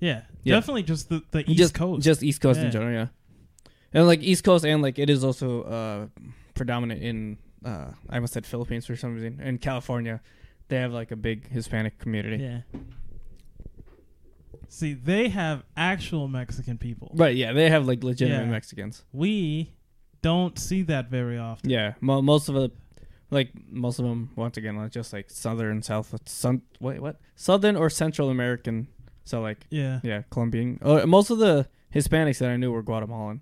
[0.00, 0.54] yeah, Yeah.
[0.56, 2.02] definitely just the the East just Coast.
[2.04, 2.66] just East Coast Yeah.
[2.66, 2.92] in general.
[2.92, 3.06] Yeah.
[3.92, 6.06] And like East Coast, and like it is also uh
[6.54, 9.40] predominant in uh I almost said Philippines for some reason.
[9.40, 10.20] In California,
[10.68, 12.42] they have like a big Hispanic community.
[12.42, 12.60] yeah.
[14.68, 17.12] See, they have actual Mexican people.
[17.14, 17.36] Right.
[17.36, 17.52] Yeah.
[17.52, 18.50] They have like legitimate Yeah.
[18.50, 19.04] Mexicans.
[19.12, 19.72] We
[20.22, 21.70] don't see that very often.
[21.70, 22.70] Yeah, mo- most of the,
[23.30, 27.76] like most of them, once again, like just like southern, south, sun, wait, what, southern
[27.76, 28.88] or Central American.
[29.24, 30.00] So like, Yeah.
[30.02, 30.78] yeah, Colombian.
[30.82, 33.40] Uh, most of the Hispanics that I knew were Guatemalan,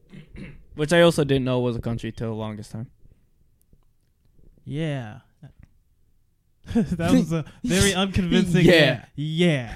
[0.74, 2.90] which I also didn't know was a country till the longest time.
[4.64, 5.20] Yeah.
[6.74, 8.64] that was a very unconvincing.
[8.66, 9.04] Yeah.
[9.16, 9.74] yeah.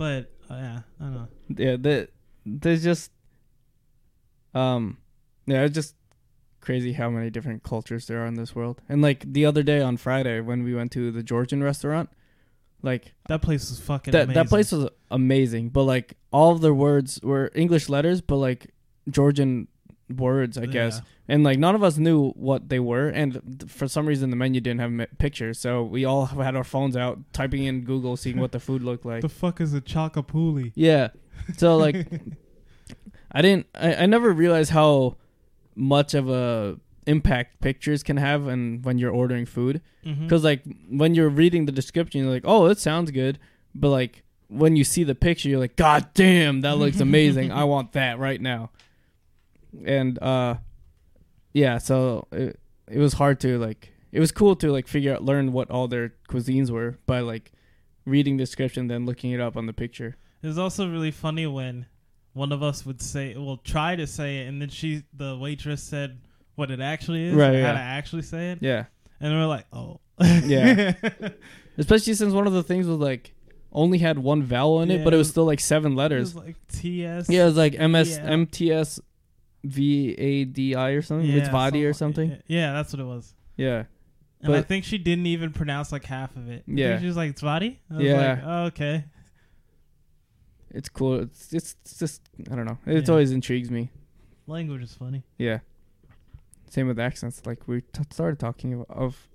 [0.00, 1.28] But uh, yeah, I don't know.
[1.54, 2.08] Yeah, the,
[2.46, 3.10] there's just,
[4.54, 4.96] um,
[5.46, 5.94] yeah, it's just
[6.62, 8.80] crazy how many different cultures there are in this world.
[8.88, 12.08] And like the other day on Friday when we went to the Georgian restaurant,
[12.82, 14.42] like That place was fucking that amazing.
[14.42, 18.72] that place was amazing, but like all of the words were English letters, but like
[19.10, 19.68] Georgian
[20.16, 20.96] words, I guess.
[20.96, 21.34] Yeah.
[21.34, 24.60] And like none of us knew what they were, and for some reason the menu
[24.60, 28.38] didn't have mi- pictures, so we all had our phones out, typing in Google, seeing
[28.38, 29.22] what the food looked like.
[29.22, 30.72] the fuck is a chakapuli?
[30.74, 31.08] yeah,
[31.56, 32.08] so like
[33.32, 35.16] I didn't, I, I never realized how
[35.76, 39.80] much of a impact pictures can have, and when you're ordering food.
[40.04, 40.24] Mm-hmm.
[40.24, 43.38] Because like when you're reading the description, you're like, "Oh, it sounds good,"
[43.74, 47.52] but like when you see the picture, you're like, "God damn, that looks amazing!
[47.52, 48.70] I want that right now."
[49.84, 50.56] And uh,
[51.52, 53.92] yeah, so it it was hard to like.
[54.12, 57.52] It was cool to like figure out, learn what all their cuisines were by like
[58.04, 60.16] reading the description, then looking it up on the picture.
[60.42, 61.86] It was also really funny when
[62.32, 65.80] one of us would say, well, try to say it, and then she, the waitress,
[65.82, 66.18] said
[66.56, 67.66] what it actually is, Right, yeah.
[67.66, 68.86] how to actually say it, Yeah,
[69.20, 70.94] and we're like, oh, Yeah.
[71.78, 73.34] especially since one of the things was like
[73.72, 75.96] only had one vowel in it, Yeah, but it it was still like seven it
[75.96, 76.34] letters.
[76.34, 77.28] was like TS.
[77.30, 78.18] Yeah, it was like MS
[79.62, 80.44] Yeah.
[80.44, 81.30] MTS VADI or something.
[81.30, 82.36] it's Vadi or something.
[82.46, 83.34] Yeah, that's what it was.
[83.56, 83.84] Yeah.
[84.42, 86.64] And I think she didn't even pronounce like half of it.
[86.66, 86.98] Yeah.
[86.98, 87.76] she was like Zvadi.
[87.90, 88.28] I was Yeah.
[88.30, 89.04] like, oh, okay.
[90.70, 91.20] It's cool.
[91.20, 92.78] It's it's, it's just I don't know.
[92.86, 93.10] It Yeah.
[93.12, 93.90] always intrigues me.
[94.46, 95.24] Language is funny.
[95.36, 95.58] Yeah.
[96.70, 97.42] Same with accents.
[97.44, 99.28] Like we t- started talking of, of.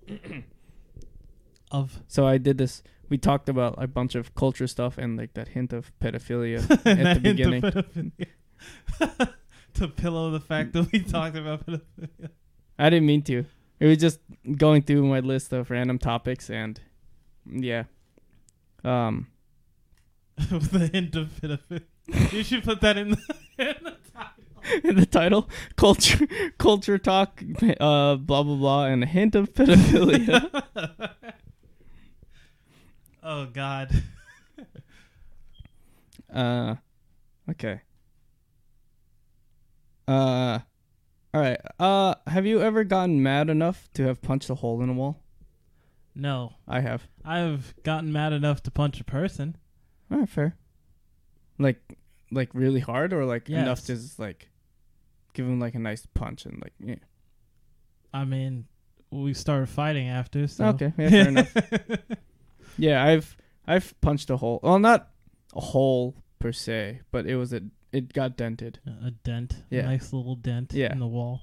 [1.71, 2.81] Of So I did this.
[3.09, 7.13] We talked about a bunch of culture stuff and like that hint of pedophilia at
[7.15, 7.61] the beginning.
[9.75, 12.29] to pillow the fact that we talked about pedophilia.
[12.79, 13.45] I didn't mean to.
[13.79, 14.19] It was just
[14.57, 16.79] going through my list of random topics and
[17.49, 17.83] yeah.
[18.83, 19.27] Um.
[20.38, 21.83] The hint of pedophilia.
[22.33, 23.17] you should put that in the,
[23.57, 24.81] in the title.
[24.83, 27.41] in the title culture culture talk
[27.79, 30.63] uh blah blah blah and a hint of pedophilia
[33.23, 34.03] oh God.
[36.33, 36.75] uh
[37.49, 37.81] okay
[40.08, 40.60] uh
[41.34, 44.89] all right uh have you ever gotten mad enough to have punched a hole in
[44.89, 45.22] a wall
[46.13, 46.54] No.
[46.68, 49.58] i have I've gotten mad enough to punch a person.
[50.12, 50.56] all right fair
[51.58, 51.82] Like
[52.32, 54.50] like really hard or like enough to just like
[55.34, 56.96] give him like a nice punch and like yeah.
[58.13, 58.65] I mean,
[59.12, 60.48] we started fighting after.
[60.48, 60.68] So.
[60.68, 61.54] Okay, yeah, fair enough.
[62.78, 63.36] Yeah, I've
[63.68, 64.60] I've punched a hole.
[64.63, 65.10] Well, not
[65.56, 67.62] a hole per se, but it was a
[67.95, 68.79] it got dented.
[68.86, 69.81] a dent, Yeah.
[69.81, 70.91] a nice little dent Yeah.
[70.91, 71.41] in the wall.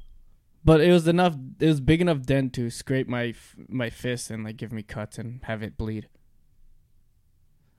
[0.64, 1.34] But it was enough.
[1.58, 4.82] It was big enough dent to scrape my f- my fist and like give me
[4.82, 6.08] cuts and have it bleed.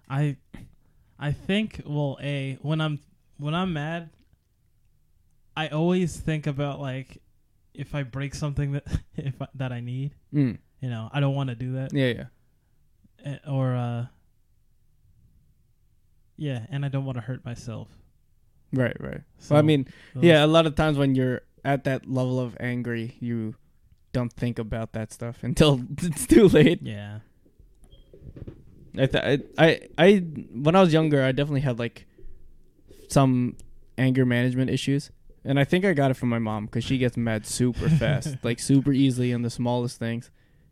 [0.09, 0.35] I,
[1.17, 2.99] I think well, a when I'm
[3.37, 4.09] when I'm mad,
[5.55, 7.21] I always think about like
[7.73, 10.11] if I break something that if I, that I need.
[10.33, 10.57] Mm.
[10.81, 11.93] You know, I don't want to do that.
[11.93, 12.25] Yeah, yeah.
[13.25, 14.05] Eh, or uh
[16.35, 17.87] yeah and i don't want to hurt myself
[18.73, 19.21] Right, right.
[19.37, 22.39] so well, I mean, those- yeah, a lot of times when you're at that level
[22.39, 23.55] of angry, you
[24.11, 26.79] don't think about that stuff until it's too late.
[26.81, 27.19] yeah
[28.97, 29.23] I, th-
[29.57, 30.17] I, I, I,
[30.53, 32.05] when I was younger, I definitely had like
[33.09, 33.57] some
[33.97, 35.09] anger management issues,
[35.43, 38.37] and I think I got it from my mom because she gets mad super fast,
[38.43, 40.29] like super easily in the smallest things,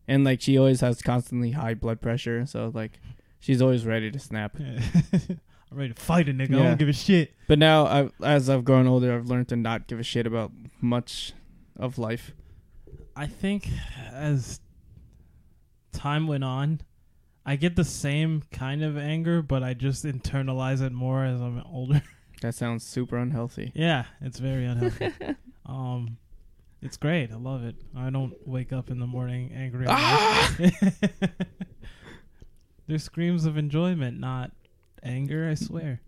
[0.08, 3.00] and like she always has constantly high blood pressure, so like
[3.40, 4.56] she's always ready to snap.
[5.72, 6.64] I'm ready to fight a nigga i Yeah.
[6.70, 9.88] don't give a shit But now, I, as I've grown older, I've learned to not
[9.88, 11.34] give a shit about much
[11.78, 12.34] of life.
[13.16, 13.68] i think
[14.12, 14.60] as
[15.92, 16.82] time went on
[17.46, 21.62] i get the same kind of anger but i just internalize it more as i'm
[21.66, 22.02] older
[22.42, 23.72] That sounds super unhealthy.
[23.76, 25.12] yeah it's very unhealthy
[25.66, 26.18] um
[26.82, 30.56] it's great i love it i don't wake up in the morning angry at Ah!
[30.60, 31.32] life.
[32.88, 34.52] There's screams of enjoyment, not
[35.04, 35.50] anger.
[35.50, 36.02] I swear.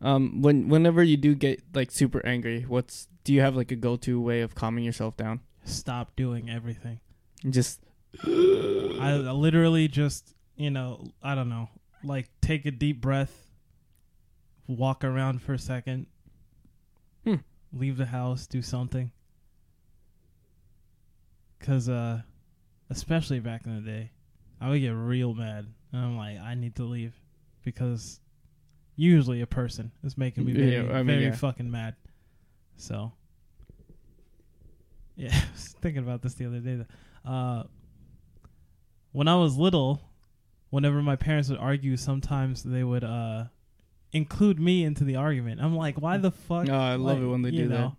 [0.00, 3.76] Um, when whenever you do get like super angry, what's do you have like a
[3.76, 5.40] go-to way of calming yourself down?
[5.64, 7.00] Stop doing everything.
[7.48, 7.80] Just
[8.24, 11.68] I, literally just, you know, I don't know,
[12.04, 13.50] like take a deep breath,
[14.66, 16.06] walk around for a second,
[17.24, 17.36] Hmm.
[17.72, 19.10] leave the house, do something.
[21.60, 22.22] Cause, uh,
[22.90, 24.10] especially back in the day,
[24.60, 27.14] I would get real mad, and I'm like, I need to leave,
[27.66, 28.20] because
[28.94, 31.34] usually a person is making me very, Yeah, I mean, very yeah.
[31.34, 31.96] fucking mad.
[32.76, 33.12] So,
[35.16, 36.84] yeah, I was thinking about this the other day.
[37.24, 37.64] Uh,
[39.12, 40.00] when I was little,
[40.70, 43.44] whenever my parents would argue, sometimes they would uh
[44.12, 45.60] include me into the argument.
[45.60, 46.68] I'm like, why the fuck?
[46.68, 47.92] Oh, I love it when they do that.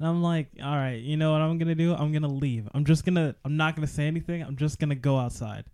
[0.00, 1.94] And I'm like, all right, you know what I'm gonna do?
[1.94, 2.68] I'm gonna leave.
[2.74, 3.34] I'm just gonna.
[3.44, 4.42] I'm not gonna say anything.
[4.42, 5.64] I'm just gonna go outside.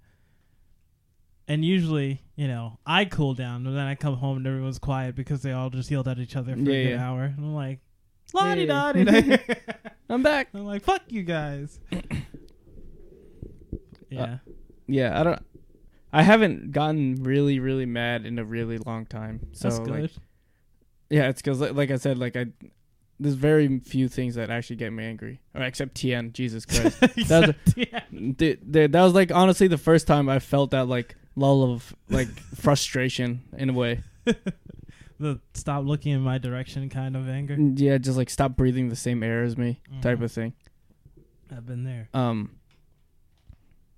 [1.51, 5.17] And usually, you know, I cool down, and then I come home and everyone's quiet
[5.17, 7.11] because they all just yelled at each other for Yeah, a good yeah.
[7.11, 7.25] hour.
[7.25, 7.81] And I'm like,
[8.33, 9.37] la di da di da.
[10.09, 10.51] I'm back.
[10.55, 11.81] I'm like, fuck you guys.
[14.11, 14.23] yeah.
[14.23, 14.37] Uh,
[14.87, 15.43] yeah, I don't.
[16.13, 19.41] I haven't gotten really, really mad in a really long time.
[19.51, 20.11] So That's like,
[21.09, 22.47] yeah, it's because like, like I said, like I,
[23.21, 26.33] there's very few things that actually get me angry, or except TN.
[26.33, 27.55] Jesus Christ, That.
[28.39, 31.95] Th- th- that was like honestly the first time I felt that like lull of
[32.09, 34.01] like frustration in a way.
[35.19, 37.55] the stop looking in my direction kind of anger.
[37.57, 40.25] Yeah, just like stop breathing the same air as me type Mhm.
[40.25, 40.53] of thing.
[41.55, 42.09] I've been there.
[42.15, 42.53] Um,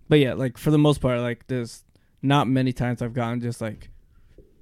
[0.09, 1.85] but yeah, like for the most part, like there's
[2.23, 3.91] not many times I've gotten just like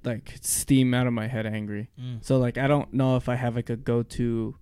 [0.03, 1.89] like steam out of my head angry.
[1.99, 2.23] Mm.
[2.23, 4.55] So like I don't know if I have like a go to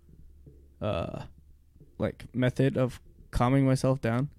[0.81, 1.23] uh
[1.97, 4.29] like method of calming myself down.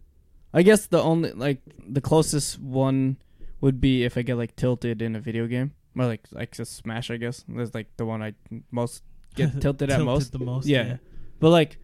[0.52, 3.16] I guess the only like the closest one
[3.60, 5.72] would be if I get like tilted in a video game.
[5.98, 7.44] Or like like a smash I guess.
[7.48, 8.34] That's like the one I
[8.70, 9.02] most
[9.34, 10.32] get tilted at most.
[10.32, 10.66] the most.
[10.66, 10.86] Yeah.
[10.86, 10.96] Yeah.
[11.40, 11.78] But like,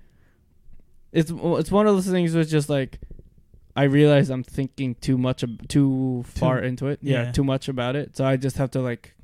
[1.13, 3.01] it's it's one of those things where it's just like,
[3.77, 6.99] I realize I'm thinking too much, ab- too far into it.
[7.03, 7.33] Yeah, yeah.
[7.33, 8.17] too much about it.
[8.17, 9.15] So I just have to like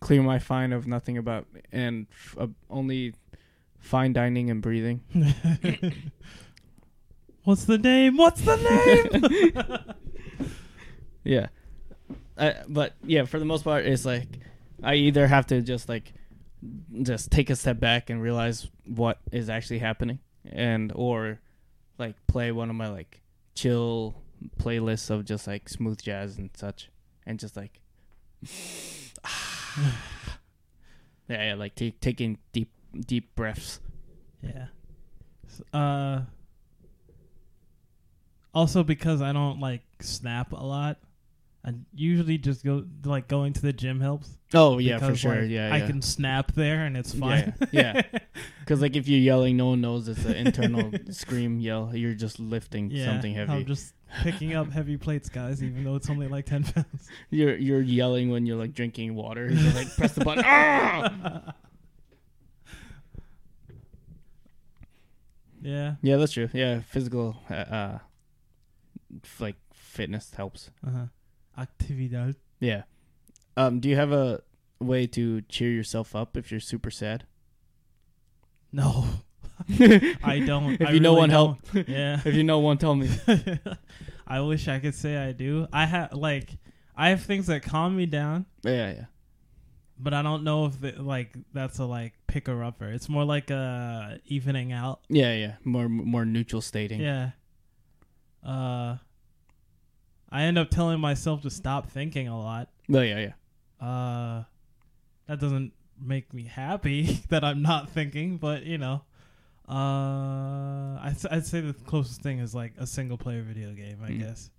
[0.00, 3.14] clear my fine of nothing about and f- uh, only
[3.78, 5.00] fine dining and breathing.
[7.44, 8.16] What's the name?
[8.16, 9.78] What's the name?
[11.26, 11.46] Yeah,
[12.36, 14.26] I, but yeah, for the most part, it's like
[14.82, 16.12] I either have to just like
[17.02, 21.40] just take a step back and realize what is actually happening, and or
[21.96, 23.22] like play one of my like
[23.54, 24.14] chill
[24.58, 26.90] playlists of just like smooth jazz and such,
[27.26, 27.80] and just like
[29.78, 29.92] yeah,
[31.28, 32.70] yeah like take taking deep
[33.06, 33.80] deep breaths.
[34.42, 34.66] yeah.
[35.72, 36.22] Uh.
[38.54, 40.98] Also, because I don't like snap a lot,
[41.66, 44.36] And usually just go like going to the gym helps.
[44.52, 45.40] Oh yeah, for sure.
[45.40, 47.54] like, yeah, I can snap there and it's fine.
[47.72, 48.02] Yeah,
[48.60, 51.90] Because like if you're yelling, no one knows it's an internal scream yell.
[51.96, 53.52] You're just lifting Yeah, something heavy.
[53.52, 57.08] I'm just picking up heavy plates, guys, even though it's only like ten pounds.
[57.30, 59.50] You're you're yelling when you're like drinking water.
[59.50, 60.44] You're like press the button.
[60.46, 61.54] Ah!
[65.62, 65.94] yeah.
[66.02, 66.48] Yeah, that's true.
[66.52, 67.98] Yeah, physical uh, uh
[69.22, 70.70] f- like fitness helps.
[70.86, 71.06] Uh-huh.
[71.58, 72.36] Actividad.
[72.60, 72.82] Yeah.
[73.56, 74.42] Um, do you have a
[74.80, 77.24] way to cheer yourself up if you're super sad?
[78.72, 79.04] No,
[79.78, 80.74] I don't.
[80.80, 81.58] If I you know one, help.
[81.72, 81.88] don't.
[81.88, 82.20] Yeah.
[82.24, 83.08] If you know one, tell me.
[84.26, 85.68] I wish I could say I do.
[85.72, 86.50] I have like
[86.96, 89.04] I have things that calm me down, Yeah, yeah.
[89.98, 92.86] but I don't know if it, like that's a like picker upper.
[92.88, 95.00] It's more like a evening out.
[95.08, 95.54] Yeah, yeah.
[95.62, 97.00] More more neutral stating.
[97.00, 97.30] Yeah.
[98.44, 98.96] Uh
[100.34, 102.68] I end up telling myself to stop thinking a lot.
[102.88, 103.30] Well, yeah,
[103.80, 103.86] yeah.
[103.86, 104.44] Uh
[105.26, 109.02] that doesn't make me happy that I'm not thinking, but you know.
[109.68, 114.10] Uh I'd, I'd say the closest thing is like a single player video game, I
[114.10, 114.18] Mm.
[114.20, 114.50] guess.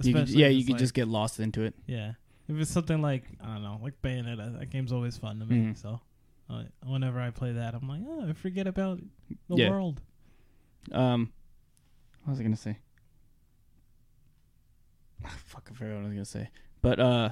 [0.00, 1.74] You could, yeah, you could like- just get lost into it.
[1.86, 2.12] Yeah.
[2.48, 5.56] If it's something like I don't know, like Bayonetta, that game's always fun to me.
[5.56, 5.76] Mhm.
[5.76, 6.00] So
[6.48, 9.00] uh, whenever I play that, I'm like, oh, I forget about
[9.48, 9.70] the Yeah.
[9.70, 10.00] world.
[10.92, 11.30] Um,
[12.24, 12.78] what was I gonna say?
[15.28, 16.48] Ah, Fuck, I forgot what I was gonna say.
[16.80, 17.30] But uh,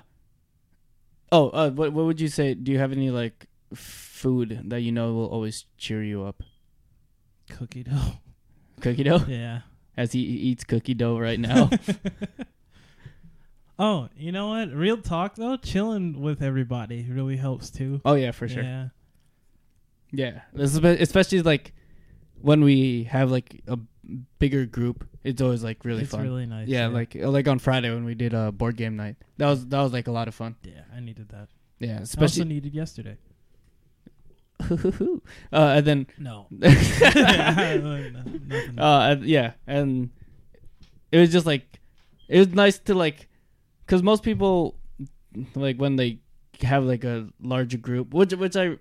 [1.33, 2.55] oh, uh, what what would you say?
[2.55, 6.43] Do you have any like food that you know will always cheer you up?
[7.51, 8.19] Cookie dough.
[8.81, 9.61] Cookie dough, yeah.
[9.97, 11.71] as he eats cookie dough right now.
[13.79, 14.73] oh, you know what?
[14.73, 18.01] Real talk though, chilling with everybody really helps too.
[18.05, 18.63] oh yeah, for sure.
[18.63, 18.89] Yeah.
[20.13, 21.73] Yeah, This is especially like
[22.41, 23.79] when we have like a
[24.39, 25.09] bigger group.
[25.25, 26.23] It's always like really it's fun.
[26.23, 26.69] really nice.
[26.69, 29.17] yeah, like like on Friday when we did a board game night.
[29.39, 30.57] That was that was like a lot of fun.
[30.63, 31.49] yeah, I needed that.
[31.79, 33.17] Yeah, I also especially needed yesterday.
[34.61, 35.19] uh,
[35.53, 36.47] and then No.
[38.79, 40.11] uh, yeah, and
[41.13, 41.81] it was just like
[42.29, 43.29] it was nice to like,
[43.85, 44.77] because most people
[45.55, 46.21] like when they
[46.63, 48.79] have like a larger group, which which I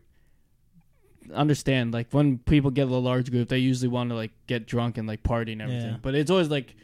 [1.33, 1.93] understand.
[1.93, 5.07] Like when people get a large group, they usually want to like get drunk and
[5.07, 5.91] like party and everything.
[5.91, 5.97] Yeah.
[6.01, 6.75] But it's always like.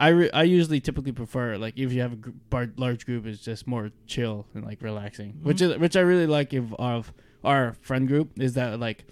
[0.00, 3.26] I, re- I usually typically prefer like if you have a gr- bar- large group
[3.26, 5.72] it's just more chill and like relaxing which Mhm.
[5.72, 7.12] is which I really like of of
[7.42, 9.06] our friend group is that like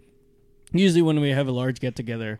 [0.73, 2.39] usually when we have a large get together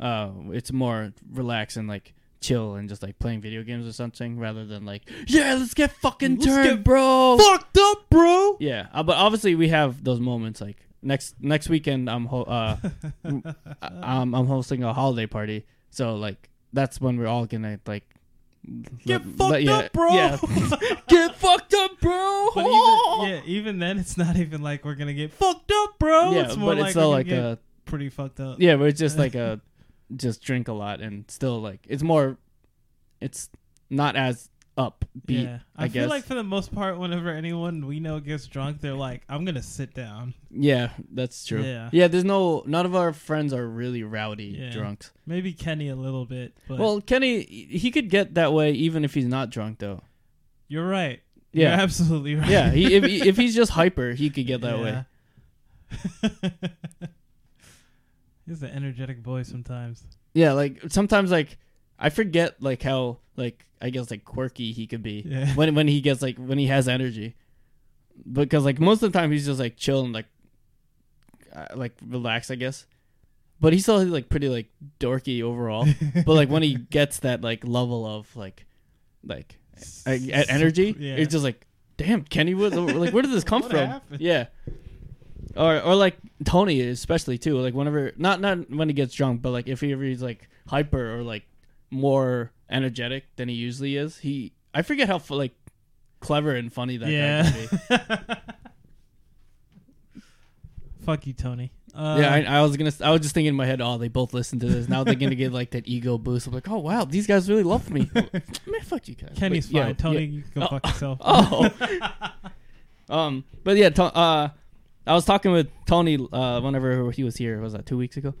[0.00, 4.38] uh it's more relaxed and like chill and just like playing video games or something
[4.38, 8.56] rather than like yeah let's get fucking Let's turned get bro Fucked up, bro.
[8.60, 12.76] yeah uh, but obviously we have those moments like next next weekend I'm ho- uh
[14.02, 18.04] I'm I'm hosting a holiday party so like that's when we're all gonna like
[19.04, 20.14] Get let- fucked let- yeah, up, bro.
[20.14, 20.38] yeah.
[21.08, 25.12] get fucked up bro But even, yeah, even then, it's not even like we're gonna
[25.12, 26.32] get fucked up, bro.
[26.32, 28.58] yeah it's more but like it's still like a pretty fucked up.
[28.60, 29.60] Yeah, but it's just like a
[30.16, 32.38] just drink a lot and still like it's more
[33.20, 33.50] it's
[33.90, 35.44] not as upbeat.
[35.44, 35.58] yeah.
[35.76, 36.10] I, I feel guess.
[36.10, 39.62] like for the most part, whenever anyone we know gets drunk, they're like, "I'm gonna
[39.62, 41.62] sit down." Yeah, that's true.
[41.62, 41.88] Yeah.
[41.92, 44.70] Yeah, there's no none of our friends are really rowdy Yeah.
[44.70, 45.12] drunks.
[45.26, 49.14] Maybe Kenny a little bit, but Well, Kenny he could get that way even if
[49.14, 50.02] he's not drunk though.
[50.68, 51.20] you're right.
[51.52, 51.70] Yeah.
[51.74, 52.48] You're absolutely right.
[52.50, 55.04] Yeah, he, if if he's just hyper, he could get that way.
[56.22, 56.30] way.
[58.46, 60.02] He's an energetic boy sometimes.
[60.34, 61.56] Yeah, like sometimes like
[62.04, 65.54] I forget like how like I guess like quirky he could be Yeah.
[65.54, 67.34] when when he gets like when he has energy.
[68.30, 70.26] Because like most of the time he's just like chill and like
[71.54, 72.86] uh, like relaxed, I guess.
[73.60, 74.68] But he's still like pretty like
[75.00, 75.86] dorky overall.
[76.26, 78.66] but like when he gets that like level of like
[79.24, 79.56] like
[80.06, 81.14] uh, e- energy, Yeah.
[81.16, 83.78] it's just like damn, Kenny like where did this come from?
[83.88, 84.20] happened?
[84.20, 84.46] Yeah.
[85.56, 87.58] Or or like Tony especially too.
[87.58, 90.48] Like whenever not not when he gets drunk, but like if he ever he's like
[90.68, 91.44] hyper or like
[91.90, 95.54] more energetic than he usually is, he I forget how like
[96.20, 97.06] clever and funny that
[97.90, 98.42] guy can be.
[101.04, 101.70] Fuck you, Tony.
[101.94, 102.90] Uh, yeah, I, I was gonna.
[103.02, 104.88] I was just thinking in my head, oh, they both listen to this.
[104.88, 106.46] Now they're gonna get like that ego boost.
[106.46, 108.10] I'm like, oh wow, these guys really love me.
[108.14, 109.34] Man, fuck you guys.
[109.36, 109.96] Kenny's But, yeah, fine.
[109.96, 110.36] Tony, yeah.
[110.38, 110.66] you can Oh.
[110.68, 111.18] fuck yourself.
[111.24, 111.70] Oh.
[113.08, 114.48] um, but yeah, to, uh,
[115.06, 117.60] I was talking with Tony uh, whenever he was here.
[117.60, 118.34] Was that two weeks ago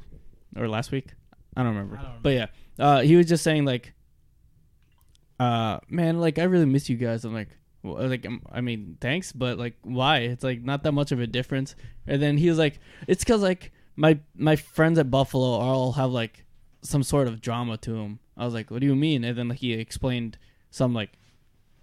[0.56, 1.08] or last week?
[1.56, 1.98] I don't remember.
[1.98, 2.46] I don't But yeah,
[2.78, 3.92] uh, he was just saying like,
[5.40, 7.24] uh, man, like I really miss you guys.
[7.24, 7.48] I'm like,
[7.82, 10.18] well, like um, I mean, thanks, but like, why?
[10.18, 11.74] It's like not that much of a difference.
[12.06, 16.10] And then he was like, it's because like my my friends at Buffalo all have
[16.10, 16.44] like
[16.82, 18.18] some sort of drama to them.
[18.36, 19.24] I was like, what do you mean?
[19.24, 20.38] And then like, he explained
[20.70, 21.12] some like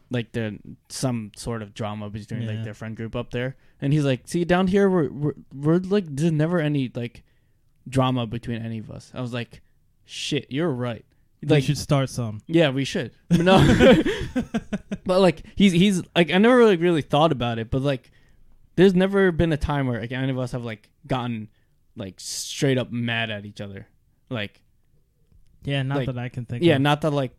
[0.09, 2.51] like the some sort of drama between Yeah.
[2.51, 5.77] like their friend group up there, and he's like, "See, down here we're we're, we're
[5.77, 7.23] like there's never any like
[7.87, 9.61] drama between any of us." I was like,
[10.05, 11.05] "Shit, you're right."
[11.43, 12.41] Like, we should start some.
[12.47, 13.13] yeah, we should.
[13.31, 13.57] No,
[15.05, 18.11] but like he's he's like I never really really thought about it, but like
[18.75, 21.49] there's never been a time where like any of us have like gotten
[21.95, 23.87] like straight up mad at each other,
[24.29, 24.61] like.
[25.63, 26.63] Yeah, not Like, that I can think.
[26.63, 26.81] Yeah, of.
[26.81, 27.33] not that like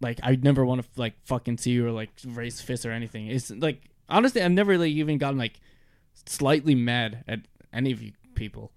[0.00, 3.28] like I never want to like fucking see you or like raise fists or anything.
[3.28, 5.60] It's like honestly, I've never like even gotten like
[6.26, 7.40] slightly mad at
[7.72, 8.72] any of you people.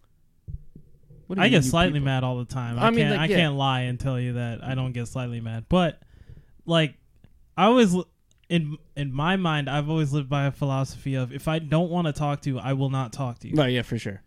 [1.28, 2.06] What I you get slightly people?
[2.06, 2.78] mad all the time.
[2.78, 3.12] I I, mean, can't.
[3.12, 3.38] like, I yeah.
[3.38, 5.66] can't lie and tell you that I don't get slightly mad.
[5.70, 6.02] But
[6.66, 6.96] like,
[7.58, 7.96] I always
[8.50, 12.08] in in my mind, I've always lived by a philosophy of if I don't want
[12.08, 13.56] to talk to you, I will not talk to you.
[13.56, 14.22] Right, yeah, for sure.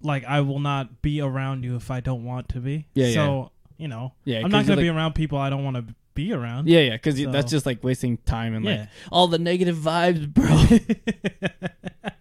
[0.00, 2.86] Like I will not be around you if I don't want to be.
[2.94, 5.76] Yeah, So you know, Yeah, I'm not gonna like, be around people I don't want
[5.76, 6.68] to be around.
[6.68, 8.86] Yeah, yeah, because So- that's just like wasting time and like Yeah.
[9.10, 10.46] all the negative vibes, bro.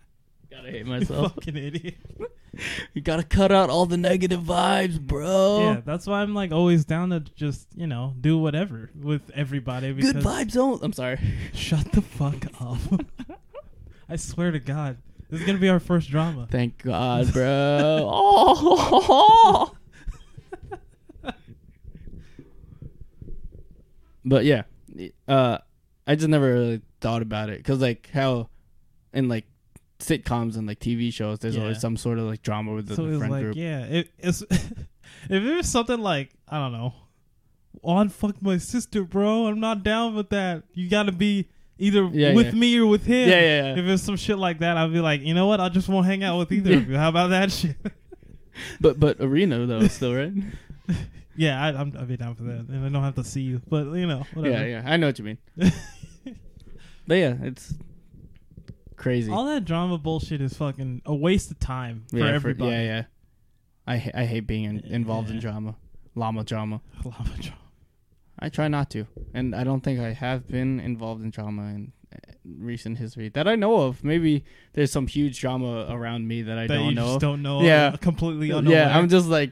[0.49, 1.33] gotta hate myself.
[1.35, 1.95] Fucking idiot.
[2.93, 5.59] you gotta cut out all the negative vibes, bro.
[5.59, 9.91] Yeah, that's why I'm like always down to just you know do whatever with everybody.
[9.93, 10.83] Because Good vibes don't.
[10.83, 11.19] I'm sorry.
[11.53, 12.77] Shut the fuck up.
[14.09, 14.97] I swear to God,
[15.29, 16.47] this is gonna be our first drama.
[16.49, 18.09] Thank God, bro.
[18.11, 19.75] oh.
[24.25, 24.63] but yeah,
[25.27, 25.59] uh,
[26.05, 28.49] I just never really thought about it because like how
[29.13, 29.45] in like
[30.01, 31.63] sitcoms and like TV shows, there's Yeah.
[31.63, 33.55] always some sort of like drama with the, so the friend like, group.
[33.55, 34.73] yeah, it, it's if
[35.29, 36.93] it was something like I don't know,
[37.83, 39.47] on fuck my sister, bro.
[39.47, 40.63] I'm not down with that.
[40.73, 41.47] You got to be
[41.79, 42.59] either Yeah, with yeah.
[42.59, 43.29] me or with him.
[43.29, 43.79] Yeah, yeah, yeah.
[43.79, 45.59] If it's some shit like that, I'd be like, you know what?
[45.59, 46.97] I just won't hang out with either of you.
[46.97, 47.75] How about that shit?
[48.79, 50.33] But but arena though still right.
[51.37, 53.61] yeah, I, I'm I'd be down for that, and I don't have to see you.
[53.67, 54.55] But you know, whatever.
[54.67, 55.37] yeah, yeah, I know what you mean.
[57.07, 57.73] but yeah, it's
[59.01, 59.31] crazy.
[59.31, 62.71] All that drama bullshit is fucking a waste of time for yeah, everybody.
[62.71, 63.03] yeah, yeah.
[63.87, 65.75] I ha- I hate being in, involved in drama,
[66.15, 66.81] llama drama.
[67.03, 67.57] Llama drama.
[68.39, 71.91] I try not to, and I don't think I have been involved in drama in
[72.13, 72.17] uh,
[72.57, 74.03] recent history that I know of.
[74.03, 77.05] Maybe there's some huge drama around me that I that don't know.
[77.07, 77.61] just don't know.
[77.61, 77.95] Yeah.
[78.01, 78.79] completely unaware.
[78.87, 79.51] yeah, I'm just like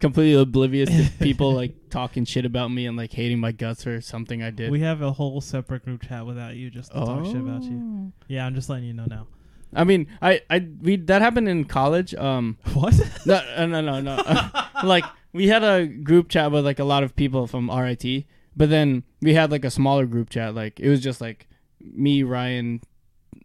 [0.00, 4.00] completely oblivious to people like talking shit about me and like hating my guts for
[4.00, 4.70] something I did.
[4.70, 7.80] We have a whole separate group chat without you just to talk shit about you.
[7.82, 8.12] Oh.
[8.28, 9.26] Yeah, I'm just letting you know now.
[9.72, 12.14] I mean, I I we that happened in college.
[12.14, 12.94] Um, What?
[13.26, 14.16] no, uh, no, no, no.
[14.16, 18.24] Uh, like we had a group chat with like a lot of people from RIT,
[18.56, 20.54] but then we had like a smaller group chat.
[20.54, 21.46] Like it was just like
[21.80, 22.80] me, Ryan,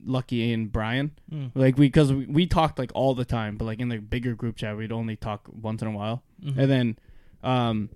[0.06, 1.12] Lucky, and Brian.
[1.32, 1.51] Mm.
[1.56, 4.34] Like we, because we, we talked like all the time, but like in the bigger
[4.36, 6.24] group chat, we'd only talk once in a while.
[6.43, 6.58] Mhm.
[6.58, 6.99] And then,
[7.43, 7.89] um,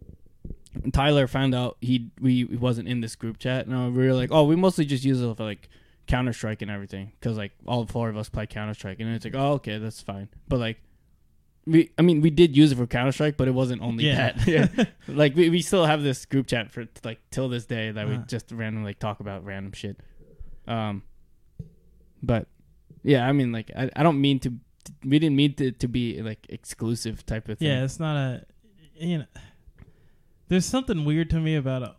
[0.94, 4.32] Tyler found out he we he wasn't in this group chat, and we were like,
[4.32, 5.68] oh, we mostly just use it for like
[6.08, 9.26] Counter Strike and everything, because like all four of us play Counter Strike, and it's
[9.26, 10.30] like, oh, okay, that's fine.
[10.48, 10.78] But like,
[11.66, 14.32] we, I mean, we did use it for Counter Strike, but it wasn't only Yeah.
[14.34, 14.48] that.
[14.78, 18.08] yeah, like we, we still have this group chat for like till this day that
[18.08, 18.20] we Uh.
[18.28, 19.98] just randomly like, talk about random shit.
[20.68, 21.02] Um,
[22.22, 22.48] but
[23.04, 24.54] yeah, I mean, like I, I don't mean to.
[25.04, 27.68] We didn't mean to, to be like exclusive type of thing.
[27.68, 28.46] yeah, it's not a.
[28.96, 29.26] You know,
[30.48, 31.92] there's something weird to me about uh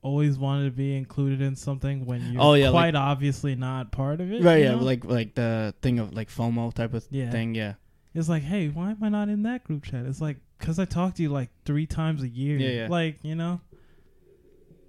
[0.00, 4.20] always wanting to be included in something when you're Oh, yeah, quite obviously not part
[4.20, 4.42] of it.
[4.42, 4.78] Right, yeah, know?
[4.78, 7.30] like like the thing of like FOMO type of Yeah.
[7.30, 7.74] thing, yeah.
[8.14, 10.06] It's like, hey, why am I not in that group chat?
[10.06, 12.56] It's like, because I talk to you like three times a year.
[12.58, 12.88] Yeah, yeah.
[12.88, 13.60] Like, you know,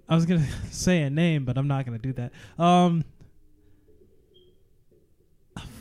[0.08, 2.32] I was going to say a name, but I'm not going to do that.
[2.62, 3.04] Um,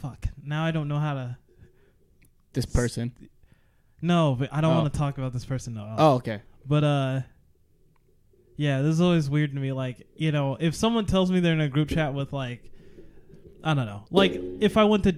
[0.02, 0.26] fuck.
[0.44, 1.38] Now I don't know how to.
[2.54, 3.14] This person.
[4.02, 4.82] No, but I don't Oh.
[4.82, 5.74] want to talk about this person.
[5.76, 5.96] No.
[5.98, 6.42] Oh, okay.
[6.66, 7.22] But, uh,
[8.56, 9.72] yeah, this is always weird to me.
[9.72, 12.72] Like, you know, if someone tells me they're in a group chat with, like,
[13.64, 14.04] I don't know.
[14.12, 15.16] Like, if I went to.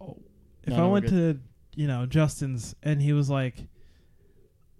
[0.00, 0.16] oh,
[0.64, 1.38] If No, I no, went to,
[1.74, 3.56] you know, Justin's and he was like,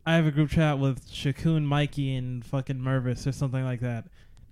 [0.06, 4.04] I have a group chat with Shakun, Mikey, and fucking Mervis or something like that.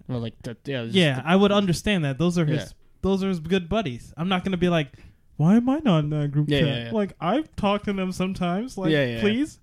[0.09, 2.19] Well, like the, yeah, Yeah, I would understand that.
[2.19, 2.69] Those are his Yeah.
[3.05, 4.13] Those are his good buddies.
[4.17, 4.89] I'm not gonna be like,
[5.37, 6.69] why am I not in that group Yeah, chat?
[6.69, 6.91] yeah, yeah.
[6.93, 8.77] Like I've talked to them sometimes.
[8.77, 9.21] Like, Yeah, yeah, yeah.
[9.21, 9.59] please.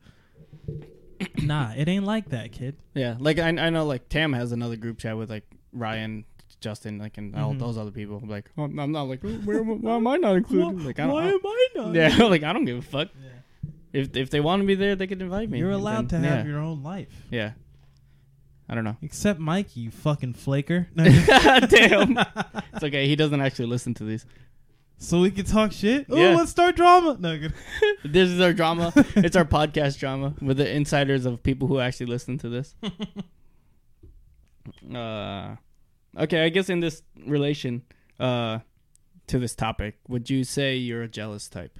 [1.43, 2.77] nah, it ain't like that, kid.
[2.93, 3.15] yeah.
[3.19, 6.25] Like I I know like Tam has another group chat with like Ryan,
[6.59, 7.59] Justin, like and all Mhm.
[7.59, 8.19] those other people.
[8.21, 10.77] I'm like, oh, I'm not like, where, why am I not included?
[10.79, 11.13] Why, like I don't.
[11.13, 11.83] why I am I not?
[11.93, 13.09] don't- yeah, like I don't give a fuck.
[13.23, 13.29] Yeah.
[13.93, 15.59] If if they want to be there, they can invite me.
[15.59, 16.51] You're And allowed to have yeah.
[16.51, 17.09] your own life.
[17.29, 17.51] Yeah.
[18.71, 18.95] I don't know.
[19.01, 20.87] Except Mike, you fucking flaker.
[20.95, 22.17] Damn.
[22.73, 23.05] It's okay.
[23.07, 24.25] He doesn't actually listen to these.
[24.97, 26.05] so we can talk shit.
[26.09, 26.35] Oh, Yeah.
[26.37, 27.17] let's start drama.
[27.19, 27.53] No, good.
[28.05, 28.93] This is our drama.
[28.95, 32.73] it's our podcast drama with the insiders of people who actually listen to this.
[34.93, 35.55] Uh,
[36.17, 37.83] Okay, I guess in this relation
[38.19, 38.59] uh
[39.27, 41.79] to this topic, would you say you're a jealous type?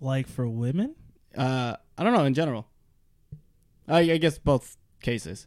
[0.00, 0.96] Like for women?
[1.36, 2.66] Uh I don't know, in general.
[3.88, 4.76] I, I guess both
[5.06, 5.46] cases.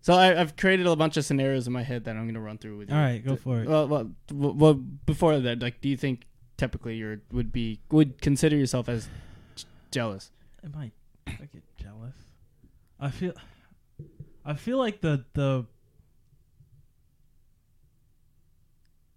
[0.00, 2.40] So I, I've created a bunch of scenarios in my head that I'm going to
[2.40, 2.96] run through with you.
[2.96, 3.68] All right, go for it.
[3.68, 8.56] Well, well, well, before that, like, do you think typically you would be would consider
[8.56, 9.08] yourself as
[9.92, 10.32] jealous?
[10.64, 10.90] Am I,
[11.26, 12.16] I get jealous?
[12.98, 13.32] I feel
[14.44, 15.66] I feel like the the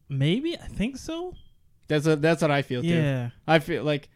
[0.08, 1.34] maybe I think so.
[1.88, 2.90] That's a, that's what I feel too.
[2.90, 3.30] Yeah.
[3.48, 4.08] I feel like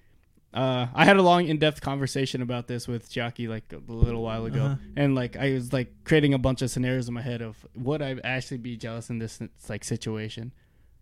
[0.55, 4.45] uh, I had a long, in-depth conversation about this with Jackie like a little while
[4.45, 4.75] ago, Uh-huh.
[4.95, 8.01] and like I was like creating a bunch of scenarios in my head of would
[8.01, 9.39] I actually be jealous in this
[9.69, 10.53] like situation.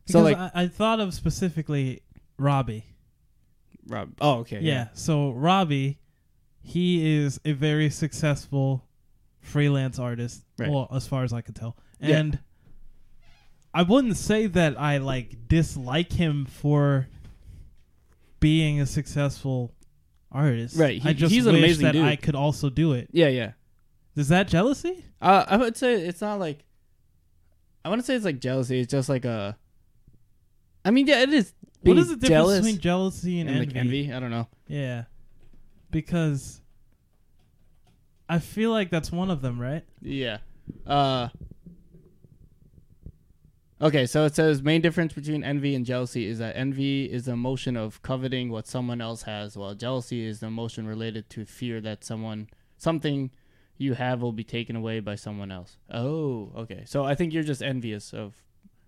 [0.06, 2.02] Because So like, I, I thought of specifically
[2.38, 2.84] Robbie.
[3.88, 4.14] Rob.
[4.20, 4.60] Oh, okay.
[4.62, 4.88] Yeah.
[4.94, 6.00] So Robbie,
[6.62, 8.86] he is a very successful
[9.42, 10.44] freelance artist.
[10.58, 10.70] Right.
[10.70, 11.78] Well, as far as I could tell.
[12.00, 12.18] Yeah.
[12.18, 12.40] And
[13.74, 17.08] I wouldn't say that I like dislike him for
[18.44, 19.74] being a successful
[20.30, 20.78] artist.
[20.78, 22.06] Right, I just he's an wish amazing that dude.
[22.06, 23.08] I could also do it.
[23.14, 23.54] Yeah, yeah.
[24.18, 25.06] Is that jealousy?
[25.22, 26.60] Uh, I would say it's not like.
[27.86, 28.82] I want to say it's like jealousy.
[28.82, 29.58] It's just like a.
[30.84, 31.54] I mean, yeah, it is.
[31.84, 33.68] what is the difference jealous between jealousy and, and envy?
[33.68, 34.14] like envy?
[34.14, 34.48] I don't know.
[34.68, 35.06] Yeah.
[35.90, 36.62] Because
[38.28, 39.84] I feel like that's one of them, right?
[40.02, 40.40] Yeah.
[40.86, 41.30] Uh.
[43.84, 47.34] Okay, so it says main difference between envy and jealousy is that envy is the
[47.34, 51.82] emotion of coveting what someone else has, while jealousy is the emotion related to fear
[51.82, 53.30] that someone something
[53.78, 55.78] you have will be taken away by someone else.
[55.92, 56.84] Oh, okay.
[56.86, 58.36] So I think you're just envious of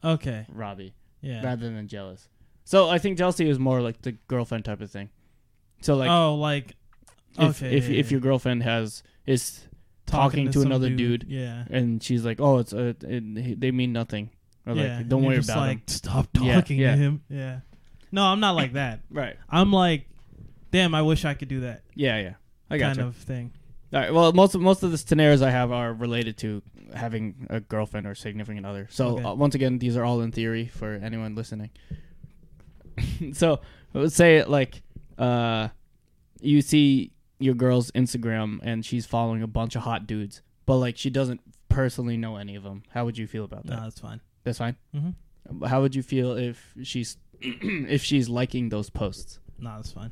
[0.04, 0.46] Okay.
[0.50, 1.44] Robbie Yeah.
[1.44, 2.30] rather than jealous.
[2.64, 5.10] So I think jealousy is more like the girlfriend type of thing.
[5.82, 6.76] So like oh, like
[7.38, 8.12] if okay, if yeah, if yeah.
[8.12, 9.68] your girlfriend has is
[10.06, 11.26] talking to some another dude.
[11.28, 11.66] Yeah.
[11.70, 14.30] and she's like, "Oh, it's uh, it, they mean nothing,"
[14.66, 14.98] or yeah.
[14.98, 16.92] like, "Don't worry just about like, them." Stop Yeah, talking yeah.
[16.92, 17.22] to him.
[17.30, 17.60] Yeah.
[18.12, 19.02] No, I'm not like that.
[19.12, 19.36] Right?
[19.50, 20.08] I'm like,
[20.72, 22.34] damn, I wish I could do that Yeah, yeah.
[22.70, 23.06] I got kind you.
[23.08, 23.52] of thing.
[23.94, 24.14] All right.
[24.14, 26.62] Well, most of most of the scenarios I have are related to
[26.94, 28.88] having a girlfriend or significant other.
[28.92, 29.24] So Okay.
[29.24, 31.70] uh, once again, these are all in theory for anyone listening.
[33.34, 33.60] so
[33.94, 34.82] let's say like
[35.18, 35.70] uh,
[36.42, 40.98] you see your girl's Instagram and she's following a bunch of hot dudes, but like
[40.98, 42.84] she doesn't personally know any of them.
[42.92, 43.76] How would you feel about that?
[43.76, 44.22] No, that's fine.
[44.46, 44.78] That's fine.
[44.96, 45.66] Mm-hmm.
[45.66, 49.40] How would you feel if she's if she's liking those posts?
[49.60, 50.12] No, that's fine.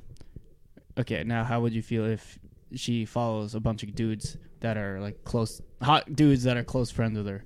[0.98, 2.40] Okay, now how would you feel if
[2.74, 6.92] she follows a bunch of dudes that are like close hot dudes that are close
[6.92, 7.44] friends with her?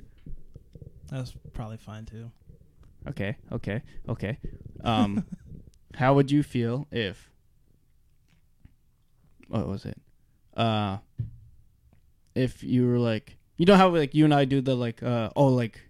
[1.12, 2.32] That's probably fine too.
[3.08, 4.40] Okay, okay, okay.
[4.84, 5.26] Um
[5.94, 7.30] how would you feel if
[9.50, 10.00] what was it?
[10.56, 10.98] Uh
[12.34, 15.30] if you were like you know how like you and I do the like uh
[15.36, 15.82] oh like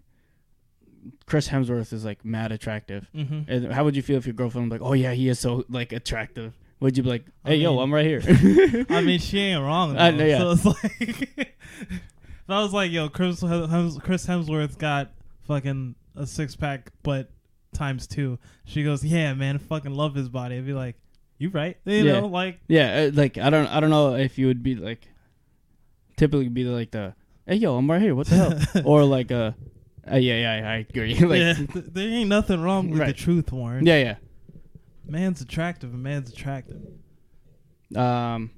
[1.26, 3.08] Chris Hemsworth is like mad attractive.
[3.16, 3.50] Mm-hmm.
[3.52, 5.66] And how would you feel if your girlfriend was like, "Oh yeah, he is so
[5.70, 6.54] like attractive"?
[6.80, 8.22] Would you be like, I "Hey, yo, mean- I'm right here"?
[8.90, 9.94] I mean, she ain't wrong.
[9.94, 10.00] Though.
[10.00, 10.38] I know, yeah.
[10.40, 10.82] So it's like,
[11.38, 15.12] if I was like, yo, Chris, Hems- Chris Hemsworth got
[15.48, 17.30] fucking a six pack, but
[17.74, 18.38] times two.
[18.66, 20.58] She goes, yeah, man, I fucking love his body.
[20.58, 20.96] I'd be like,
[21.40, 21.78] you right?
[21.86, 22.20] You Yeah.
[22.22, 25.08] know, like, yeah, uh, like I don't, I don't know if you would be like,
[26.16, 27.14] typically be like the,
[27.46, 28.16] "Hey, yo, I'm right here.
[28.16, 29.52] What the hell?" or like uh,
[30.12, 31.16] uh yeah, yeah, I agree.
[31.20, 33.08] like, yeah, th- there ain't nothing wrong with Right.
[33.08, 33.86] the truth, Warren.
[33.86, 34.16] yeah, yeah.
[35.06, 36.82] Man's attractive, and man's attractive.
[37.96, 38.52] Um,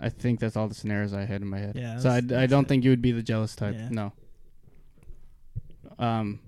[0.00, 1.76] I think that's all the scenarios I had in my head.
[1.76, 2.68] Yeah, So I, I don't it.
[2.68, 3.74] think you would be the jealous type.
[3.78, 3.88] Yeah.
[3.90, 4.12] No.
[5.98, 6.40] Um.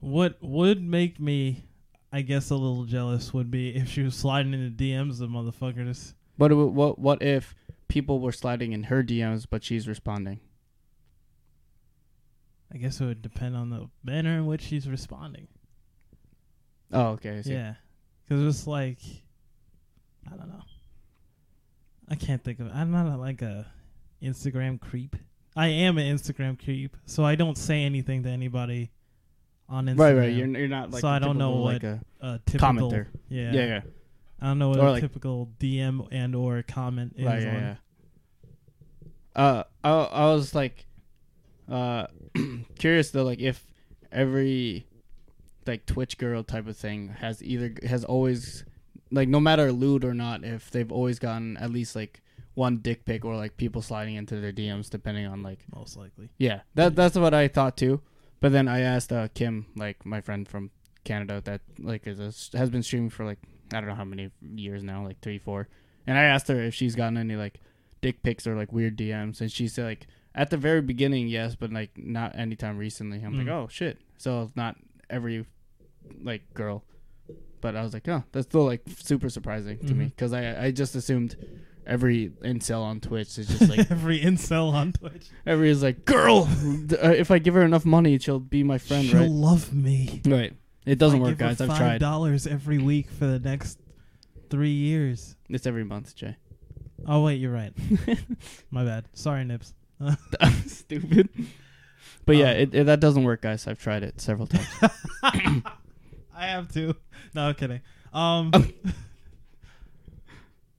[0.00, 1.64] What would make me,
[2.10, 6.14] I guess, a little jealous would be if she was sliding into DMs of motherfuckers.
[6.36, 7.54] What what what if
[7.88, 10.40] people were sliding in her DMs but she's responding?
[12.72, 15.48] I guess it would depend on the manner in which she's responding.
[16.92, 17.42] Oh, okay.
[17.44, 17.74] Yeah,
[18.28, 18.98] because it's like,
[20.30, 20.62] I don't know.
[22.08, 22.70] I can't think of.
[22.72, 23.66] I'm not a, like a
[24.22, 25.16] Instagram creep.
[25.56, 28.90] I am an Instagram creep, so I don't say anything to anybody
[29.68, 29.98] on Instagram.
[29.98, 30.32] Right, right.
[30.32, 33.06] You're you're not like So I don't know what- like a a typical commenter.
[33.28, 33.80] Yeah, yeah, yeah.
[34.40, 37.24] I don't know what Or a like- typical DM and or comment is.
[37.26, 37.60] Right, yeah, on.
[37.62, 37.76] yeah.
[39.36, 40.86] Uh, I I was like,
[41.70, 42.06] uh,
[42.78, 43.64] curious though, like if
[44.12, 44.86] every
[45.66, 48.64] like Twitch girl type of thing has either has always
[49.10, 52.20] like no matter lewd or not, if they've always gotten at least like
[52.54, 56.28] one dick pic or like people sliding into their DMs depending on like most likely.
[56.38, 58.00] yeah that that's what I thought too.
[58.40, 60.70] But then I asked uh, Kim, like my friend from
[61.04, 63.38] Canada, that like is a, has been streaming for like
[63.72, 65.68] I don't know how many years now, like three, four.
[66.06, 67.60] And I asked her if she's gotten any like
[68.00, 71.54] dick pics or like weird DMs, and she said like at the very beginning, yes,
[71.56, 73.18] but like not anytime recently.
[73.22, 73.52] I'm like, Mm.
[73.64, 73.98] oh shit.
[74.18, 74.76] So not
[75.08, 75.46] every
[76.22, 76.84] like girl,
[77.60, 80.70] but I was like, oh, that's still like super surprising to me because I I
[80.70, 81.36] just assumed
[81.86, 85.28] every incel on Twitch is just like Every incel on Twitch.
[85.46, 86.48] every is like girl.
[87.02, 89.30] uh, if I give her enough money, she'll be my friend, She'll right?
[89.30, 90.20] love me.
[90.26, 90.52] Right.
[90.86, 91.60] It doesn't work, guys.
[91.60, 91.98] I've tried.
[91.98, 93.78] dollars every week for the next
[94.48, 95.36] three years.
[95.48, 96.36] It's every month, Jay.
[97.06, 97.72] Oh wait, you're right.
[98.70, 99.06] My bad.
[99.12, 99.74] Sorry, Nips.
[100.66, 101.28] Stupid.
[102.26, 103.66] But yeah, Um, it, it, that doesn't work, guys.
[103.66, 104.66] I've tried it several times.
[105.22, 105.62] I
[106.46, 106.94] have to.
[107.34, 107.80] No, I'm kidding.
[108.12, 108.66] Um, Oh.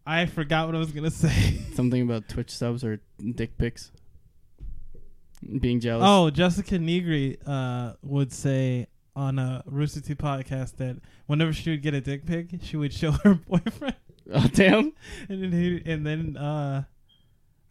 [0.05, 1.61] I forgot what I was gonna say.
[1.75, 2.99] Something about Twitch subs or
[3.35, 3.91] dick pics.
[5.59, 6.03] Being jealous.
[6.07, 10.97] Oh, Jessica Nigri uh, would say on a Rooster Teeth podcast that
[11.27, 13.95] whenever she would get a dick pic, she would show her boyfriend,
[14.33, 14.93] Oh, damn.
[15.29, 16.83] and then he, and then uh,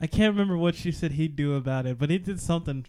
[0.01, 2.87] I can't remember what she said he'd do about it, but he did something.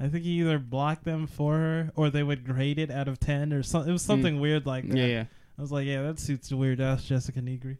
[0.00, 3.18] I think he either blocked them for her or they would grade it out of
[3.20, 3.90] ten or something.
[3.90, 4.94] It was something weird like that.
[4.94, 4.98] Mm.
[4.98, 5.24] Yeah, yeah.
[5.58, 7.78] I was like, yeah, that suits the weird ass Jessica Nigri.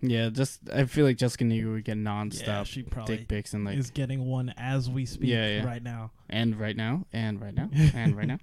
[0.00, 3.52] Yeah, just I feel like Jessica Nigri would get nonstop Yeah, she probably dick pics
[3.52, 5.64] and like is getting one as we speak Yeah, yeah.
[5.66, 6.12] right now.
[6.30, 8.38] and right now and right now and right now.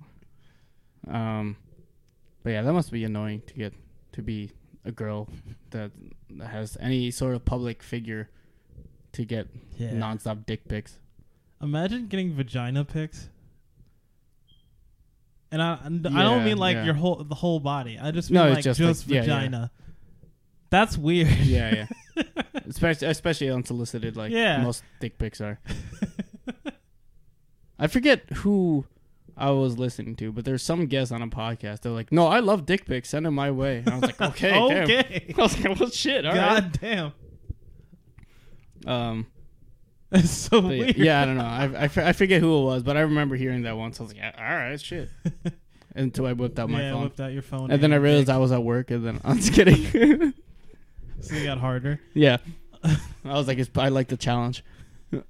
[1.07, 1.57] Um,
[2.43, 3.73] but yeah, that must be annoying to get
[4.13, 4.51] to be
[4.83, 5.29] a girl
[5.71, 5.91] that
[6.45, 8.29] has any sort of public figure
[9.15, 9.47] to get
[9.77, 9.91] Yeah.
[9.91, 10.97] nonstop dick pics.
[11.61, 13.29] Imagine getting vagina pics.
[15.51, 16.85] And I, and I don't mean like yeah.
[16.85, 17.97] your whole the whole body.
[18.01, 19.21] I just No, mean it's like just, just, like- yeah, yeah.
[19.21, 19.71] vagina.
[20.69, 21.27] That's weird.
[21.43, 21.87] Yeah,
[22.17, 22.23] yeah.
[22.67, 24.61] especially especially unsolicited, like Yeah.
[24.61, 25.59] most dick pics are.
[27.79, 28.85] I forget who
[29.37, 31.81] I was listening to, but there's some guest on a podcast.
[31.81, 33.09] They're like, "No, I love dick pics.
[33.09, 35.33] Send them my way." And I was like, "Okay, damn." okay.
[35.37, 37.13] I was like, "Well, shit, all right." God damn.
[38.85, 39.27] Um,
[40.09, 40.97] That's so but yeah, weird.
[40.97, 41.43] yeah, I don't know.
[41.43, 43.99] I, I, f- I forget who it was, but I remember hearing that once.
[43.99, 45.09] I was like, yeah, "All right, shit."
[45.95, 47.71] Until I whipped out my yeah, phone, whipped out your phone.
[47.71, 48.29] and then I realized.
[48.29, 50.33] I was at work, and then I'm just kidding.
[51.21, 51.99] So it got harder.
[52.13, 52.37] Yeah.
[52.83, 54.63] I was like, it's, I like the challenge.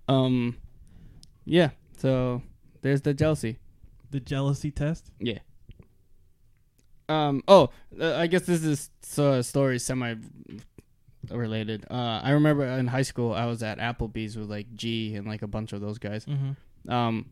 [0.09, 0.57] Um,
[1.45, 1.69] yeah.
[1.99, 2.41] So
[2.81, 3.59] there's the jealousy.
[4.11, 5.09] The jealousy test.
[5.19, 5.39] Yeah.
[7.07, 7.43] Um.
[7.47, 7.69] Oh,
[8.01, 10.15] uh, I guess this is so a story semi
[11.31, 11.85] related.
[11.89, 15.41] Uh, I remember in high school I was at Applebee's with like G and like
[15.41, 16.25] a bunch of those guys.
[16.25, 16.91] Mm-hmm.
[16.91, 17.25] Um,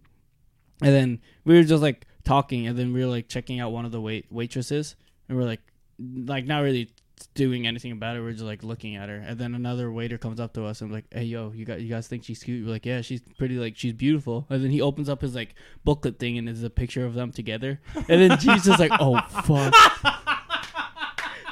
[0.82, 3.86] and then we were just like talking, and then we were like checking out one
[3.86, 4.96] of the wait waitresses,
[5.30, 5.62] and we're like,
[6.00, 6.90] like not really
[7.36, 8.22] doing anything about it.
[8.22, 10.92] We're just like looking at her, and then another waiter comes up to us and
[10.92, 13.56] like, "Hey, yo, you got you guys think she's cute?" We're like, "Yeah, she's pretty.
[13.56, 16.70] Like she's beautiful." And then he opens up his like booklet thing, and there's a
[16.70, 19.74] picture of them together, and then she's just like, "Oh fuck."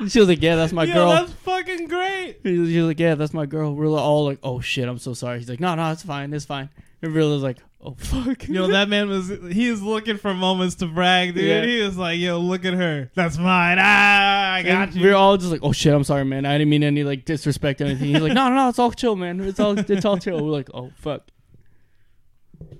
[0.08, 2.38] She was like, "Yeah, that's my Yo, girl." that's fucking great.
[2.44, 4.98] She was, he was like, "Yeah, that's my girl." We're all like, "Oh shit, I'm
[4.98, 6.70] so sorry." He's like, "No, no, it's fine, it's fine."
[7.02, 10.86] And was like, "Oh fuck." Yo, that man was he was looking for moments to
[10.88, 11.44] brag, dude.
[11.44, 11.66] Yeah.
[11.66, 13.12] He was like, "Yo, look at her.
[13.16, 13.78] That's mine.
[13.80, 16.46] Ah, I got And you." We're all just like, "Oh shit, I'm sorry, man.
[16.46, 18.92] I didn't mean any like disrespect or anything." He's like, "No, no, no, it's all
[18.92, 19.40] chill, man.
[19.42, 21.24] It's all it's all chill." We're like, "Oh fuck."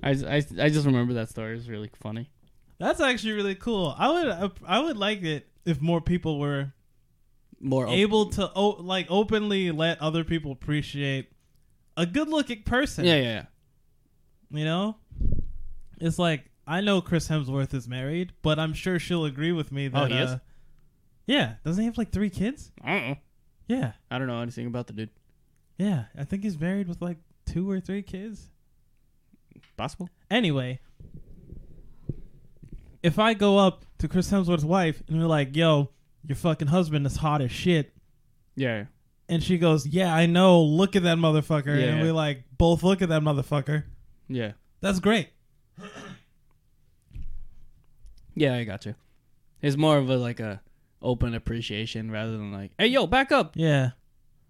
[0.04, 1.54] I, just- I, I just remember that story.
[1.54, 2.30] It was really funny.
[2.80, 3.96] That's actually really cool.
[3.98, 6.74] I would I would like it if more people were
[7.62, 11.32] More op- able to o- like openly let other people appreciate
[11.96, 13.06] a good-looking person.
[13.06, 13.46] Yeah, yeah,
[14.50, 14.96] You know?
[16.00, 19.88] It's like I know Chris Hemsworth is married, but I'm sure she'll agree with me
[19.90, 20.30] that Oh, he is?
[20.32, 20.40] uh,
[21.28, 22.72] Yeah, doesn't he have like 3 kids?
[22.84, 22.84] yeah.
[22.90, 23.18] I don't know.
[23.68, 23.92] Yeah.
[24.10, 25.10] I don't know anything about the dude.
[25.78, 28.50] Yeah, I think he's married with like 2 or 3 kids.
[29.78, 30.10] Possible.
[30.30, 30.80] Anyway,
[33.04, 35.90] if I go up to Chris Hemsworth's wife and we're like, "Yo,
[36.26, 37.94] your fucking husband is hot as shit,"
[38.56, 38.78] Yeah.
[38.80, 38.86] yeah.
[39.30, 40.62] and she goes, "Yeah, I know.
[40.62, 41.88] Look at that motherfucker," Yeah.
[41.88, 43.84] and we like both look at that motherfucker.
[44.28, 44.54] Yeah.
[44.82, 45.30] That's great.
[48.34, 48.96] Yeah, I got you.
[49.62, 50.62] It's more of a like a
[51.02, 53.92] open appreciation rather than like, "Hey, yo, back up." Yeah,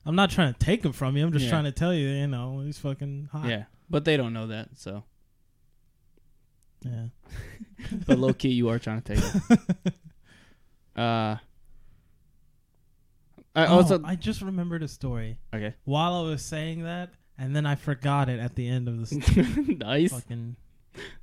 [0.06, 1.26] I'm not trying to take him from you.
[1.26, 1.52] I'm just Yeah.
[1.52, 3.48] trying to tell you, you know, he's fucking hot.
[3.50, 4.78] Yeah, but they don't know that.
[4.78, 5.04] So,
[6.86, 7.08] yeah.
[8.06, 9.24] but low key, you are trying to take
[9.84, 9.94] it.
[10.94, 11.38] Uh,
[13.56, 15.38] I oh, also I just remembered a story.
[15.54, 15.76] Okay.
[15.84, 19.06] While I was saying that, and then I forgot it at the end of the
[19.22, 19.76] story.
[19.76, 20.12] nice.
[20.12, 20.56] Fucking.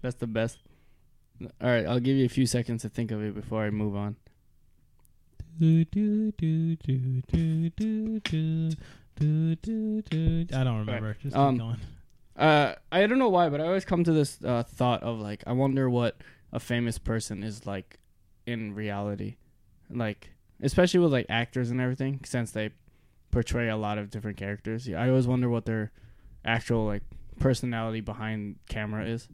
[0.03, 0.59] That's the best.
[1.41, 3.95] All right, I'll give you a few seconds to think of it before I move
[3.95, 4.17] on.
[5.61, 5.87] I
[10.65, 11.09] don't remember.
[11.09, 11.21] Right.
[11.21, 11.77] Just um, going.
[12.37, 15.43] Uh, I don't know why, but I always come to this uh, thought of like,
[15.47, 16.17] I wonder what
[16.53, 17.99] a famous person is like
[18.47, 19.37] in reality.
[19.91, 20.31] Like,
[20.63, 22.71] especially with like actors and everything, since they
[23.31, 24.87] portray a lot of different characters.
[24.89, 25.93] Yeah, I always wonder what their
[26.45, 27.03] actual like
[27.39, 29.29] personality behind camera is.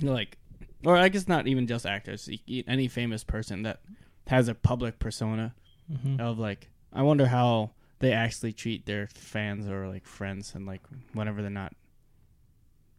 [0.00, 0.38] Like,
[0.84, 2.28] or I guess not even just actors.
[2.66, 3.80] Any famous person that
[4.28, 5.54] has a public persona
[5.90, 6.20] Mhm.
[6.20, 10.82] of like, I wonder how they actually treat their fans or like friends and like
[11.14, 11.74] whenever they're not.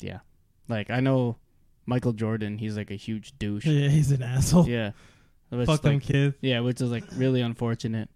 [0.02, 0.20] Yeah,
[0.68, 1.38] like I know
[1.86, 2.58] Michael Jordan.
[2.58, 3.66] He's like a huge douche.
[3.66, 4.68] Yeah, he's an asshole.
[4.68, 4.91] Yeah,
[5.50, 6.36] Which, Fuck them like, kids.
[6.41, 8.10] yeah, which is like really unfortunate,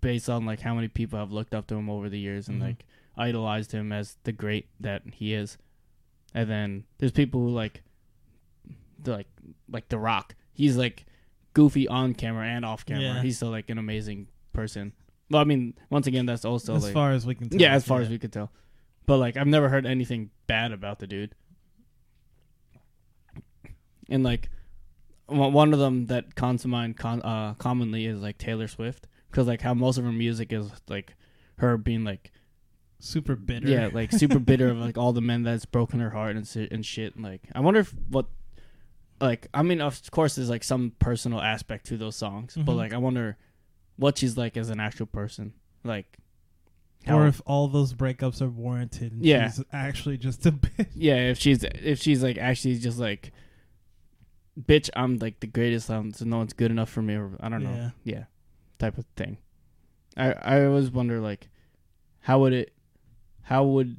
[0.00, 2.58] based on like how many people have looked up to him over the years and
[2.60, 2.64] Mhm.
[2.66, 2.84] like
[3.16, 5.58] idolized him as the great that he is.
[6.34, 7.82] And then there's people who like,
[9.02, 9.26] the, like
[9.68, 10.34] like The Rock.
[10.52, 11.06] He's like
[11.54, 13.02] goofy on camera and off camera.
[13.02, 13.22] Yeah.
[13.22, 14.92] He's still like an amazing person.
[15.30, 17.60] Well, I mean, once again, that's also as like far as we can tell.
[17.60, 18.50] yeah, as far as we could tell.
[19.06, 21.34] But like, I've never heard anything bad about the dude.
[24.08, 24.50] And like,
[25.28, 29.46] one of them that comes to mind con- uh, commonly is like Taylor Swift, because
[29.46, 31.14] like how most of her music is like
[31.58, 32.32] her being like
[32.98, 33.68] super bitter.
[33.68, 36.68] yeah, like super bitter of like all the men that's broken her heart and si-
[36.70, 37.14] and shit.
[37.14, 38.26] And, like, I wonder if what,
[39.20, 42.76] like, I mean, of course, there's like some personal aspect to those songs, but Mhm.
[42.76, 43.36] like, I wonder
[43.96, 45.52] what she's like as an actual person,
[45.84, 46.16] like.
[47.06, 49.12] or if all those breakups are warranted.
[49.12, 49.50] And Yeah.
[49.50, 50.88] she's actually just a bitch.
[50.94, 53.32] Yeah, if she's if she's like actually just like,
[54.60, 55.90] bitch, I'm like the greatest.
[55.90, 57.14] Um, so no one's good enough for me.
[57.14, 57.70] Or I don't know.
[57.70, 57.90] Yeah.
[58.04, 58.24] Yeah,
[58.78, 59.38] type of thing.
[60.16, 61.48] I I always wonder like,
[62.20, 62.72] how would it,
[63.42, 63.96] how would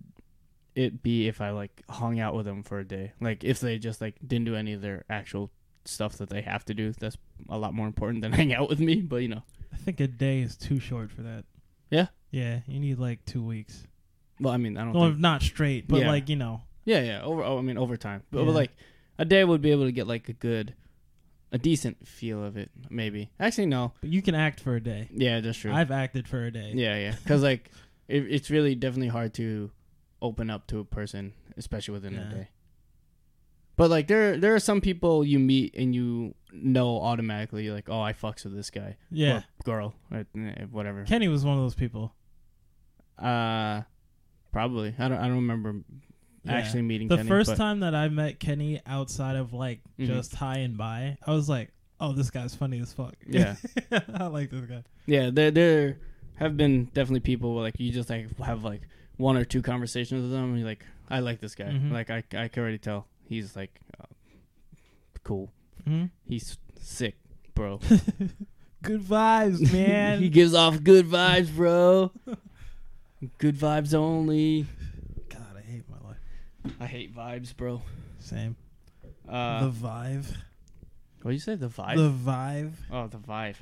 [0.76, 3.14] it be if I like hung out with them for a day?
[3.22, 5.52] Like if they just like didn't do any of their actual
[5.86, 6.92] stuff that they have to do.
[6.94, 7.18] That's
[7.50, 9.02] a lot more important than hang out with me.
[9.02, 9.44] But you know,
[9.74, 11.46] I think a day is too short for that.
[11.90, 12.08] Yeah?
[12.32, 13.84] Yeah, you need like two weeks.
[14.40, 14.94] well, I mean, I don't.
[14.94, 16.08] Well, think, not straight, but Yeah.
[16.10, 16.62] like you know.
[16.86, 17.22] Yeah, yeah.
[17.24, 17.44] Over.
[17.44, 18.24] Oh, I mean, over time.
[18.32, 18.72] But, but like
[19.20, 20.74] a day would be able to get like a good,
[21.52, 22.72] a decent feel of it.
[22.90, 23.30] Maybe.
[23.40, 23.94] Actually, no.
[24.02, 25.10] But you can act for a day.
[25.14, 25.72] Yeah, that's true.
[25.72, 26.72] I've acted for a day.
[26.74, 27.16] yeah, yeah.
[27.22, 27.70] Because like,
[28.08, 29.70] it, it's really definitely hard to
[30.22, 32.32] open up to a person, especially within Yeah.
[32.32, 32.48] a day.
[33.78, 38.02] But like, there there are some people you meet and you know automatically like, oh,
[38.02, 38.98] I fucks with this guy.
[39.10, 39.38] Yeah.
[39.38, 39.94] Or girl.
[40.12, 41.06] Or eh, whatever.
[41.06, 42.14] Kenny was one of those people.
[43.18, 43.84] Uh,
[44.52, 44.96] probably.
[45.00, 45.18] I don't.
[45.18, 45.76] I don't remember
[46.44, 46.54] Yeah.
[46.54, 50.08] actually meeting The Kenny, first but- time that I met Kenny outside of like Mhm.
[50.08, 53.56] just high and by, I was like, "Oh, this guy's funny as fuck." Yeah.
[54.14, 54.84] I like this guy.
[55.06, 55.98] Yeah, there there
[56.36, 58.82] have been definitely people where, like you just like have like
[59.18, 61.66] one or two conversations with them and you're like, I like this guy.
[61.66, 61.92] Mhm.
[61.92, 64.06] Like I I can already tell he's like uh,
[65.24, 65.52] cool.
[65.86, 67.18] hmm He's sick,
[67.56, 67.80] bro.
[68.82, 70.22] Good vibes, man.
[70.22, 72.14] he gives off good vibes, bro.
[73.38, 74.66] good vibes only.
[75.28, 76.18] God, I hate my life.
[76.80, 77.82] I hate vibes, bro.
[78.20, 78.56] Same.
[79.28, 80.26] Uh, the vibe.
[81.22, 81.56] what you say?
[81.56, 81.96] The vibe?
[81.96, 82.74] The vibe.
[82.92, 83.56] oh, the vibe.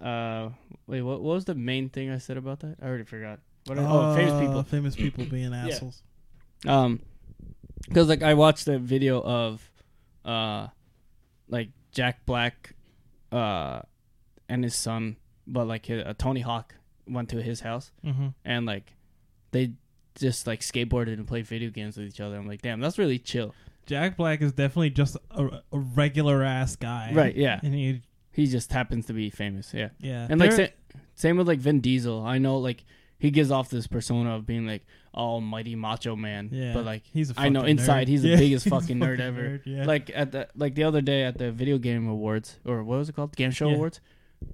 [0.00, 0.50] Uh,
[0.86, 2.76] wait, what, what was the main thing I said about that?
[2.82, 3.40] I already forgot.
[3.66, 3.78] What?
[3.78, 4.62] oh, famous Uh, people.
[4.64, 6.02] Famous people being assholes.
[6.66, 7.00] Um,
[7.88, 9.70] because like I watched a video of,
[10.24, 10.68] uh,
[11.48, 12.74] like Jack Black,
[13.30, 13.80] uh,
[14.48, 15.16] and his son,
[15.46, 16.74] but like his, uh, Tony Hawk
[17.08, 18.28] went to his house Mm-hmm.
[18.44, 18.94] and like
[19.50, 19.72] they
[20.16, 22.36] just like skateboarded and played video games with each other.
[22.36, 23.54] I'm like, damn, that's really chill.
[23.86, 27.10] Jack Black is definitely just a, a regular ass guy.
[27.14, 27.34] Right?
[27.34, 27.58] Yeah.
[27.62, 29.72] And he, He just happens to be famous.
[29.74, 29.88] Yeah.
[29.98, 30.26] yeah.
[30.30, 30.66] And like sa-
[31.14, 32.24] same with like Vin Diesel.
[32.24, 32.84] I know like
[33.18, 34.84] he gives off this persona of being like
[35.14, 36.48] almighty macho man.
[36.52, 36.72] yeah.
[36.74, 38.10] But like he's a I know inside nerd.
[38.10, 39.42] he's the biggest he's a fucking nerd ever.
[39.42, 39.84] nerd, yeah.
[39.84, 43.08] like at the like the other day at the video game awards or what was
[43.08, 43.74] it called game show Yeah.
[43.74, 44.00] awards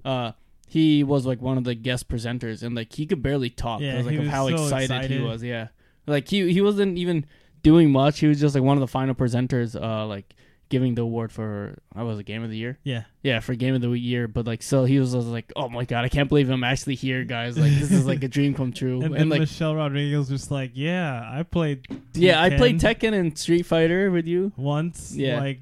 [0.03, 0.31] uh
[0.69, 3.93] he was like one of the guest presenters and like he could barely talk Yeah,
[3.93, 5.67] because like he of was how so excited, he was yeah
[6.07, 7.25] like he he wasn't even
[7.63, 10.33] doing much he was just like one of the final presenters uh like
[10.69, 13.05] giving the award for I was a game of the year yeah.
[13.23, 15.83] yeah for game of the year but like so he was just like oh my
[15.83, 18.71] god I can't believe I'm actually here guys like this is like a dream come
[18.71, 21.87] true And, and, like Michelle Rodriguez was just like, yeah, I played.
[22.13, 25.39] yeah I played Tekken Tekken and Street Fighter with you once, Yeah.
[25.39, 25.61] like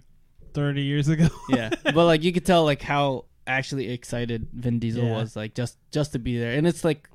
[0.54, 1.30] thirty years ago.
[1.50, 5.18] yeah but like you could tell like how actually excited Vin Diesel Yeah.
[5.22, 7.08] was like just just to be there and it's like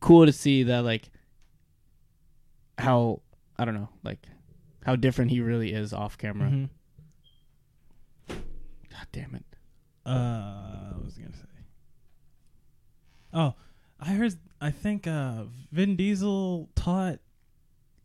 [0.00, 1.10] cool to see that like
[2.78, 3.20] how
[3.58, 4.26] I don't know like
[4.84, 6.68] how different he really is off camera Mhm.
[8.28, 9.44] god damn it
[10.04, 11.42] Uh, what was gonna say?
[13.32, 13.54] Oh,
[13.98, 14.34] I heard.
[14.60, 17.18] I think uh, Vin Diesel taught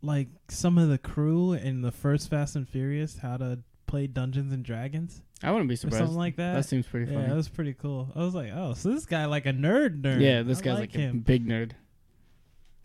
[0.02, 4.52] like some of the crew in the first Fast and Furious how to play Dungeons
[4.52, 6.54] and Dragons I wouldn't be surprised something like that.
[6.56, 8.12] that seems pretty yeah, funny that was pretty cool.
[8.16, 10.22] I was like, oh, so this guy like a nerd nerd.
[10.22, 11.72] yeah this I guy's like like, a big nerd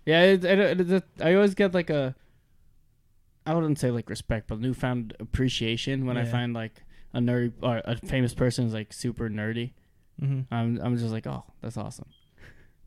[0.04, 2.14] yeah it, it, it, I always get like a
[3.44, 6.82] I wouldn't say like respect but newfound appreciation when I find like
[7.12, 9.72] a nerd or a famous person is like super nerdy
[10.18, 12.08] hmm I'm I'm just like oh that's awesome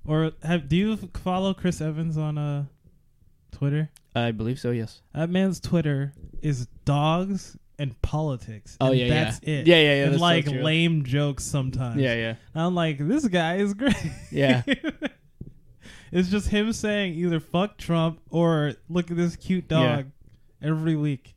[0.05, 2.65] Or have do you follow Chris Evans on uh
[3.51, 3.89] Twitter.
[4.15, 4.71] I believe so.
[4.71, 5.01] Yes.
[5.13, 8.77] That man's Twitter is dogs and politics.
[8.79, 9.53] Oh and yeah, that's yeah.
[9.55, 9.67] it.
[9.67, 10.03] Yeah, yeah, yeah.
[10.03, 11.99] and that's so like lame jokes sometimes.
[11.99, 13.95] Yeah, yeah, I'm like, this guy is great.
[14.31, 14.61] yeah.
[16.11, 20.07] it's just him saying either fuck Trump or look at this cute dog
[20.61, 21.35] every week.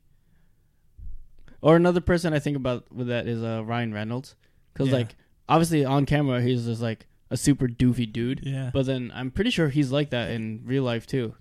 [1.61, 4.35] Or another person I think about with that is uh, Ryan Reynolds,
[4.73, 4.95] because Yeah.
[4.97, 5.15] like
[5.49, 8.71] obviously on camera he's just like a super doofy dude, Yeah.
[8.75, 11.35] but then I'm pretty sure he's like that in real life too.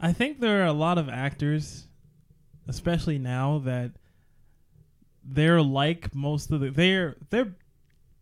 [0.00, 1.86] I think there are a lot of actors,
[2.68, 3.92] especially now, that
[5.24, 7.54] they're like most of the they're they're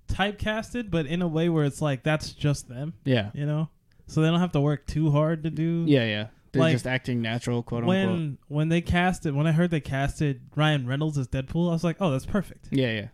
[0.08, 3.68] typecasted, but in a way where it's like that's just them, Yeah, you know.
[4.06, 5.84] So they don't have to work too hard to do.
[5.86, 6.26] yeah, yeah.
[6.52, 8.18] They're Like, just acting natural, quote When unquote.
[8.18, 11.84] when when they casted when I heard they casted Ryan Reynolds as Deadpool, I was
[11.84, 13.08] like, oh, that's perfect Yeah, yeah,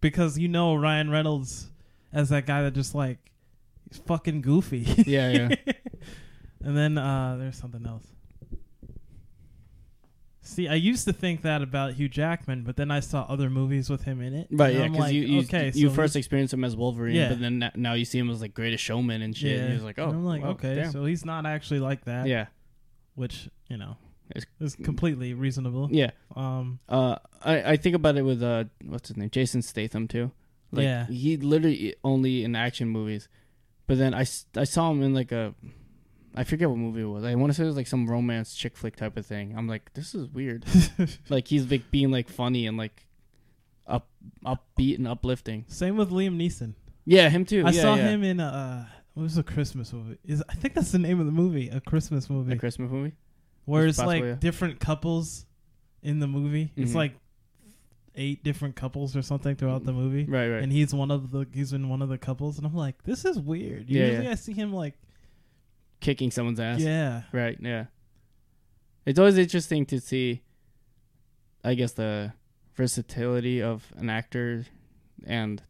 [0.00, 1.70] because you know Ryan Reynolds
[2.12, 3.18] as that guy that just like
[3.90, 4.80] he's fucking goofy.
[5.06, 5.54] yeah, yeah.
[6.60, 8.04] And then uh, there's something else.
[10.48, 13.90] See, I used to think that about Hugh Jackman, but then I saw other movies
[13.90, 14.48] with him in it.
[14.50, 17.28] Right, yeah, because like, you you, okay, you so first experienced him as Wolverine, Yeah.
[17.28, 19.56] but then now you see him as like greatest showman and shit.
[19.58, 19.64] yeah.
[19.64, 20.90] And he's like, oh, And I'm like, well, okay, damn.
[20.90, 22.26] so he's not actually like that.
[22.26, 22.46] yeah,
[23.14, 23.98] which you know
[24.34, 25.88] It's- is completely reasonable.
[25.92, 26.12] yeah.
[26.34, 30.30] Um, Uh, I I think about it with uh, what's his name, Jason Statham too.
[30.72, 31.06] Like, Yeah.
[31.08, 33.28] he literally only in action movies,
[33.86, 34.24] but then I
[34.56, 35.54] I saw him in like a,
[36.34, 37.24] I forget what movie it was.
[37.24, 39.54] I want to say it was like some romance chick flick type of thing.
[39.56, 40.64] I'm like, this is weird.
[41.28, 43.06] like he's like being like funny and like,
[43.86, 44.08] up
[44.44, 45.64] upbeat and uplifting.
[45.68, 46.74] same with Liam Neeson.
[47.06, 47.64] Yeah, him too.
[47.66, 48.08] I yeah, saw yeah.
[48.10, 50.18] him in uh, what was a Christmas movie?
[50.24, 53.14] Is I think that's the name of the movie, a Christmas movie, the Christmas movie.
[53.64, 54.34] where it's it's like yeah.
[54.34, 55.46] different couples
[56.02, 56.70] in the movie.
[56.76, 56.96] It's Mhm.
[56.96, 57.12] like
[58.14, 60.24] eight different couples or something throughout the movie.
[60.24, 60.62] Right, right.
[60.62, 63.24] and he's one of the he's in one of the couples, and I'm like, this
[63.24, 63.88] is weird.
[63.88, 64.32] Yeah, Usually, yeah.
[64.32, 64.94] I see him like,
[66.00, 66.80] Kicking someone's ass.
[66.80, 67.58] yeah, Right.
[67.60, 67.86] Yeah.
[69.04, 70.42] It's always interesting to see,
[71.64, 72.32] I guess, the
[72.74, 74.66] versatility of an actor
[75.26, 75.62] and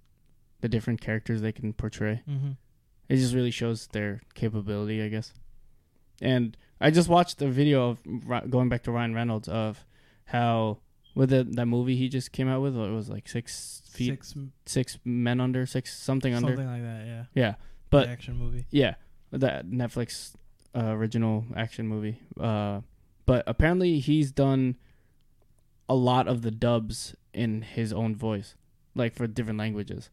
[0.60, 2.22] the different characters they can portray.
[2.28, 2.50] mm-hmm.
[3.08, 5.32] It just really shows their capability, I guess.
[6.20, 9.84] And I just watched a video of going back to Ryan Reynolds of
[10.26, 10.78] how
[11.14, 14.34] with the, that movie he just came out with, it was like six feet, six,
[14.66, 16.48] six men under, six something under.
[16.48, 17.06] something like that.
[17.06, 17.54] Yeah, Yeah,
[17.88, 18.66] but action movie.
[18.70, 18.96] yeah,
[19.30, 20.32] that Netflix
[20.74, 22.20] uh, original action movie.
[22.38, 22.80] Uh,
[23.26, 24.76] but apparently he's done
[25.88, 28.54] a lot of the dubs in his own voice,
[28.94, 30.10] like for different languages.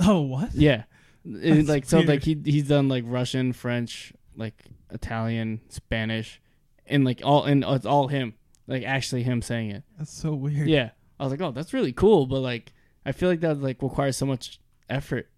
[0.00, 0.54] Oh, what?
[0.54, 0.84] Yeah,
[1.24, 2.08] It- like so, weird.
[2.08, 4.54] like he he's done like Russian, French, like
[4.90, 6.40] Italian, Spanish,
[6.86, 8.34] and like all and it's all him,
[8.66, 9.82] like actually him saying it.
[9.98, 10.68] That's so weird.
[10.68, 12.72] Yeah, I was like, oh, that's really cool, but like
[13.04, 15.28] I feel like that like requires so much effort.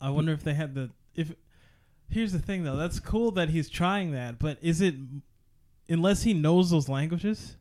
[0.00, 1.32] I wonder if they had the if.
[2.12, 2.76] Here's the thing, though.
[2.76, 4.94] That's cool that he's trying that, but is it
[5.88, 7.56] unless he knows those languages?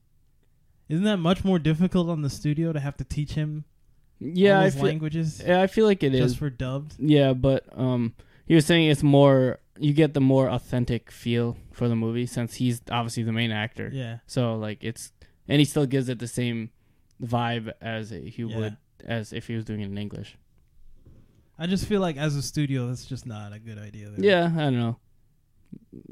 [0.89, 3.63] Isn't that much more difficult on the studio to have to teach him
[4.19, 6.19] Yeah, I feel, languages yeah, I feel like it is.
[6.31, 6.95] just for dubbed?
[6.99, 8.13] Yeah, but um,
[8.45, 12.55] he was saying it's more you get the more authentic feel for the movie since
[12.55, 13.89] he's obviously the main actor.
[13.93, 14.17] Yeah.
[14.27, 15.13] So like it's
[15.47, 16.71] and he still gives it the same
[17.23, 18.57] vibe as he Yeah.
[18.57, 20.37] would as if he was doing it in English.
[21.61, 24.09] I just feel like as a studio, that's just not a good idea.
[24.09, 24.25] there.
[24.25, 24.97] Yeah, I don't know.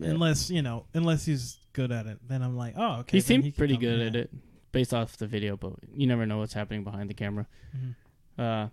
[0.01, 3.17] Unless you know, unless he's good at it, then I'm like, oh, okay.
[3.17, 4.29] he seemed can pretty good at it
[4.71, 7.47] based off the video, but you never know what's happening behind the camera.
[7.75, 7.95] Mhm.
[8.37, 8.69] Uh,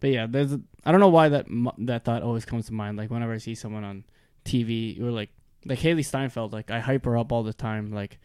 [0.00, 1.46] but yeah, there's a, I don't know why that
[1.78, 2.96] that thought always comes to mind.
[2.98, 4.04] Like whenever I see someone on
[4.44, 5.30] TV or like
[5.64, 7.92] like Hailee Steinfeld, like I hype her up all the time.
[7.92, 8.18] Like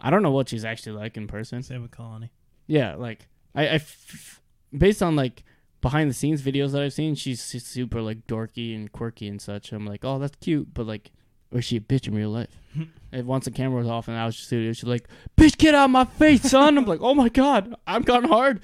[0.00, 1.62] I don't know what she's actually like in person.
[1.62, 2.30] Same with Colony.
[2.66, 4.40] Yeah, like I, I f-
[4.76, 5.42] based on like
[5.80, 9.72] behind the scenes videos that I've seen, she's, super like dorky and quirky and such.
[9.72, 11.10] I'm like, oh, that's cute, but like,
[11.52, 12.48] or is she a bitch in real life?
[13.12, 15.86] if once the camera was off and I was studio, she's like, bitch, get out
[15.86, 16.78] of my face, son.
[16.78, 18.60] I'm like, oh my god, I'm gone hard.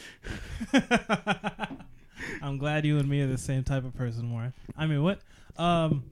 [2.43, 4.53] I'm glad you and me are the same type of person, Warren.
[4.77, 5.21] I mean, what?
[5.57, 6.05] Um,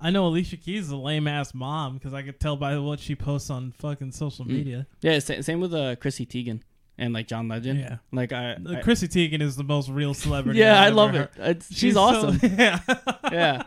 [0.00, 3.00] I know Alicia Keys is a lame ass mom because I could tell by what
[3.00, 4.48] she posts on fucking social Mm.
[4.48, 4.86] media.
[5.02, 6.62] Yeah, same with uh, Chrissy Teigen
[7.00, 7.80] and like John Legend.
[7.80, 7.96] Yeah.
[8.12, 10.60] Like I, I- Chrissy Teigen is the most real celebrity.
[10.60, 11.30] yeah, I've I love it.
[11.38, 12.38] It's, she's, so- awesome.
[12.58, 12.78] yeah.
[13.32, 13.62] yeah,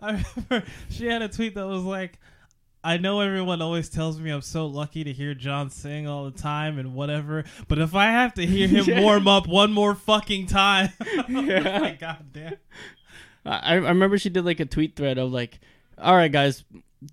[0.00, 2.18] I remember she had a tweet that was like,
[2.82, 6.30] I know everyone always tells me I'm so lucky to hear John sing all the
[6.38, 9.02] time and whatever, but if I have to hear him Yeah.
[9.02, 10.88] warm up one more fucking time,
[11.28, 11.78] Yeah.
[11.80, 12.54] like, God damn.
[13.44, 15.60] I, I remember she did like a tweet thread of like,
[15.98, 16.64] all right, guys,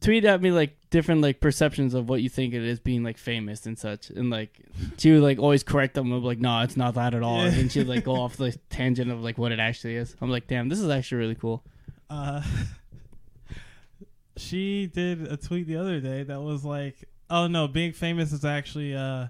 [0.02, 3.18] tweet at me like different like perceptions of what you think it is being like
[3.18, 4.60] famous and such, and like
[4.98, 7.54] she would like always correct them of like, no, it's not that at all, Yeah.
[7.54, 10.16] and she'd like go off the tangent of like what it actually is.
[10.22, 11.64] I'm like, damn, this is actually really cool.
[12.10, 12.42] Uh,
[14.38, 18.46] she did a tweet the other day that was like, "Oh no, being famous is
[18.46, 19.28] actually uh,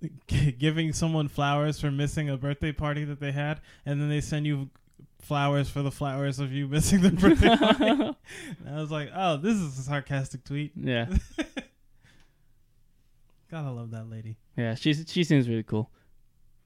[0.58, 4.46] giving someone flowers for missing a birthday party that they had, and then they send
[4.46, 4.70] you
[5.20, 9.36] flowers for the flowers of you missing the birthday party." and I was like, "Oh,
[9.36, 11.06] this is a sarcastic tweet." yeah,
[13.50, 14.36] Gotta love that lady.
[14.56, 14.74] yeah.
[14.74, 15.90] She's she seems really cool,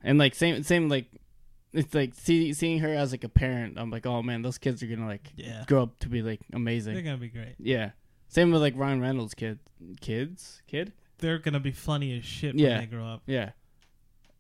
[0.03, 1.07] and like same same like
[1.73, 3.79] it's like see, seeing her as like a parent.
[3.79, 6.41] I'm like, oh man, those kids are gonna like Yeah, grow up to be like
[6.53, 6.93] amazing.
[6.95, 7.55] they're gonna be great.
[7.59, 7.91] Yeah.
[8.29, 9.61] Same with like Ryan Reynolds' kid,
[10.01, 10.93] kids, kid.
[11.19, 12.71] They're gonna be funny as shit Yeah.
[12.71, 13.23] when they grow up.
[13.27, 13.51] Yeah.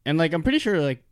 [0.04, 1.02] And like I'm pretty sure like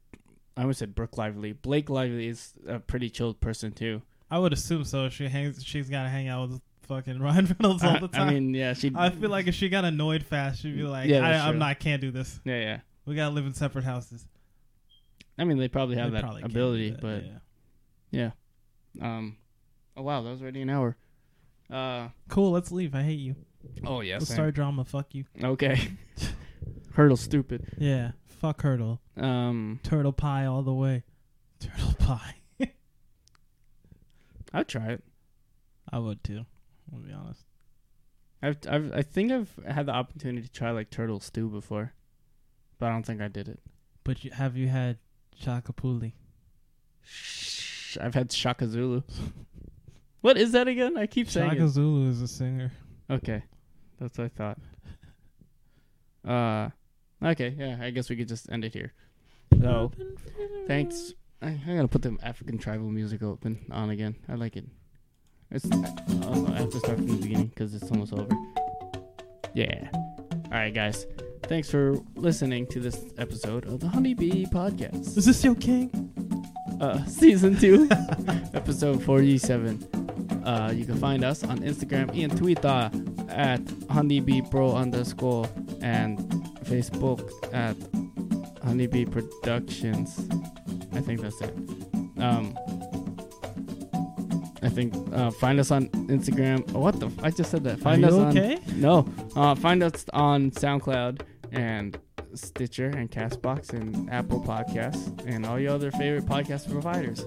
[0.56, 1.52] I almost said Brooke Lively.
[1.52, 4.02] Blake Lively is a pretty chilled person too.
[4.30, 5.08] I would assume so.
[5.08, 5.62] She hangs.
[5.64, 8.28] She's gotta hang out with fucking Ryan Reynolds all the time.
[8.28, 8.92] I mean, yeah, she.
[8.94, 11.78] I feel like if she got annoyed fast, she'd be like, Yeah, I, I'm not.
[11.80, 12.40] Can't do this.
[12.44, 12.80] yeah, yeah.
[13.06, 14.26] We gotta live in separate houses."
[15.38, 17.24] I mean, they probably have They that probably ability, that, but
[18.10, 18.30] yeah.
[19.00, 19.36] um,
[19.96, 20.96] oh wow, that was already an hour.
[21.70, 22.50] Uh, cool.
[22.52, 22.94] Let's leave.
[22.94, 23.34] I hate you.
[23.86, 24.84] oh yeah, Let's start drama.
[24.84, 25.24] Fuck you.
[25.42, 25.88] Okay.
[26.94, 27.66] Hurdle stupid.
[27.78, 28.12] Yeah.
[28.42, 29.00] Fuck Hurdle.
[29.16, 31.04] Um, Turtle pie all the way.
[31.60, 32.34] Turtle pie.
[34.52, 35.04] I'd try it.
[35.92, 36.44] I would too.
[36.92, 37.44] I'll be honest.
[38.42, 41.92] I've, I've, I think I've had the opportunity to try like turtle stew before,
[42.80, 43.60] but I don't think I did it.
[44.02, 44.98] But you, have you had
[45.40, 46.14] chakapuli?
[47.00, 49.02] Shh, I've had Shaka Zulu.
[50.20, 50.96] what is that again?
[50.98, 51.68] I keep saying Shaka it.
[51.68, 52.72] Zulu is a singer.
[53.08, 53.44] Okay,
[54.00, 54.58] that's what I thought.
[56.28, 56.70] Uh,
[57.24, 57.78] okay, yeah.
[57.80, 58.92] I guess we could just end it here.
[59.60, 59.92] So,
[60.66, 61.14] thanks.
[61.40, 64.16] I, I gotta put the African tribal music open on again.
[64.28, 64.64] I like it.
[65.50, 65.66] It's.
[66.24, 68.28] Oh, I have to start from the beginning because it's almost over.
[69.54, 69.88] Yeah.
[69.92, 71.06] All right, guys.
[71.44, 75.16] Thanks for listening to this episode of the Honeybee Podcast.
[75.16, 76.12] Is this your king?
[76.82, 77.88] uh, season two,
[78.54, 80.42] episode 47.
[80.44, 82.90] Uh, you can find us on Instagram and Twitter
[83.28, 85.48] at honeybeepro underscore
[85.80, 86.18] and
[86.64, 87.20] Facebook
[87.52, 87.76] at
[88.64, 90.28] honeybee productions.
[90.92, 91.54] I think that's it.
[92.18, 92.56] Um,
[94.64, 96.70] I think uh, find us on Instagram.
[96.74, 97.06] Oh, what the?
[97.06, 97.80] F- I just said that.
[97.80, 98.58] Find Are us you on okay?
[98.76, 99.06] no.
[99.34, 101.98] Uh, find us on SoundCloud and
[102.34, 107.24] Stitcher and Castbox and Apple Podcasts and all your other favorite podcast providers.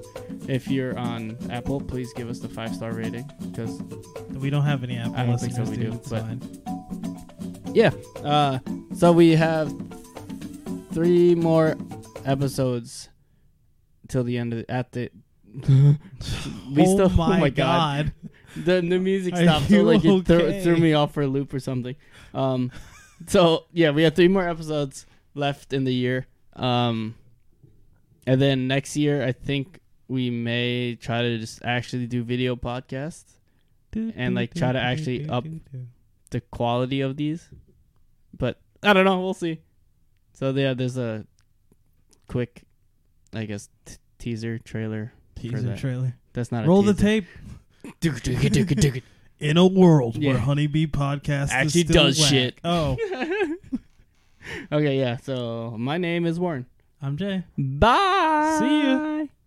[0.47, 3.81] If you're on Apple, please give us the five star rating because
[4.31, 6.41] We don't have any Apple I don't think so, we do, but- fine.
[7.73, 7.91] yeah.
[8.23, 8.59] Uh,
[8.95, 9.73] so we have
[10.91, 11.75] three more
[12.25, 13.09] episodes
[14.07, 15.09] till the end of the, at the.
[15.69, 15.97] we
[16.83, 17.09] oh still.
[17.09, 18.13] my, oh my god.
[18.55, 20.63] the the music stopped, so like it threw, okay?
[20.63, 21.95] threw me off for a loop or something.
[22.33, 22.71] Um,
[23.27, 26.27] so yeah, we have three more episodes left in the year.
[26.55, 27.15] Um,
[28.25, 33.33] and then next year, I think we may try to just actually do video podcasts.
[33.93, 35.45] and, like, try to actually up-
[36.31, 37.49] The quality of these,
[38.37, 39.19] but I don't know.
[39.21, 39.59] We'll see.
[40.33, 41.25] So yeah, there's a
[42.27, 42.63] quick,
[43.33, 45.13] I guess, t- teaser trailer.
[45.35, 45.77] teaser that.
[45.79, 46.15] trailer.
[46.33, 47.25] That's not Roll the tape.
[49.39, 50.31] In a world Yeah.
[50.31, 52.29] where Honeybee Podcast Actually is still does whack.
[52.29, 52.57] shit.
[52.63, 52.97] Oh,
[54.71, 55.17] okay, yeah.
[55.17, 56.65] So my name is Warren.
[57.01, 57.43] I'm Jay.
[57.57, 58.57] Bye.
[58.59, 59.25] See ya.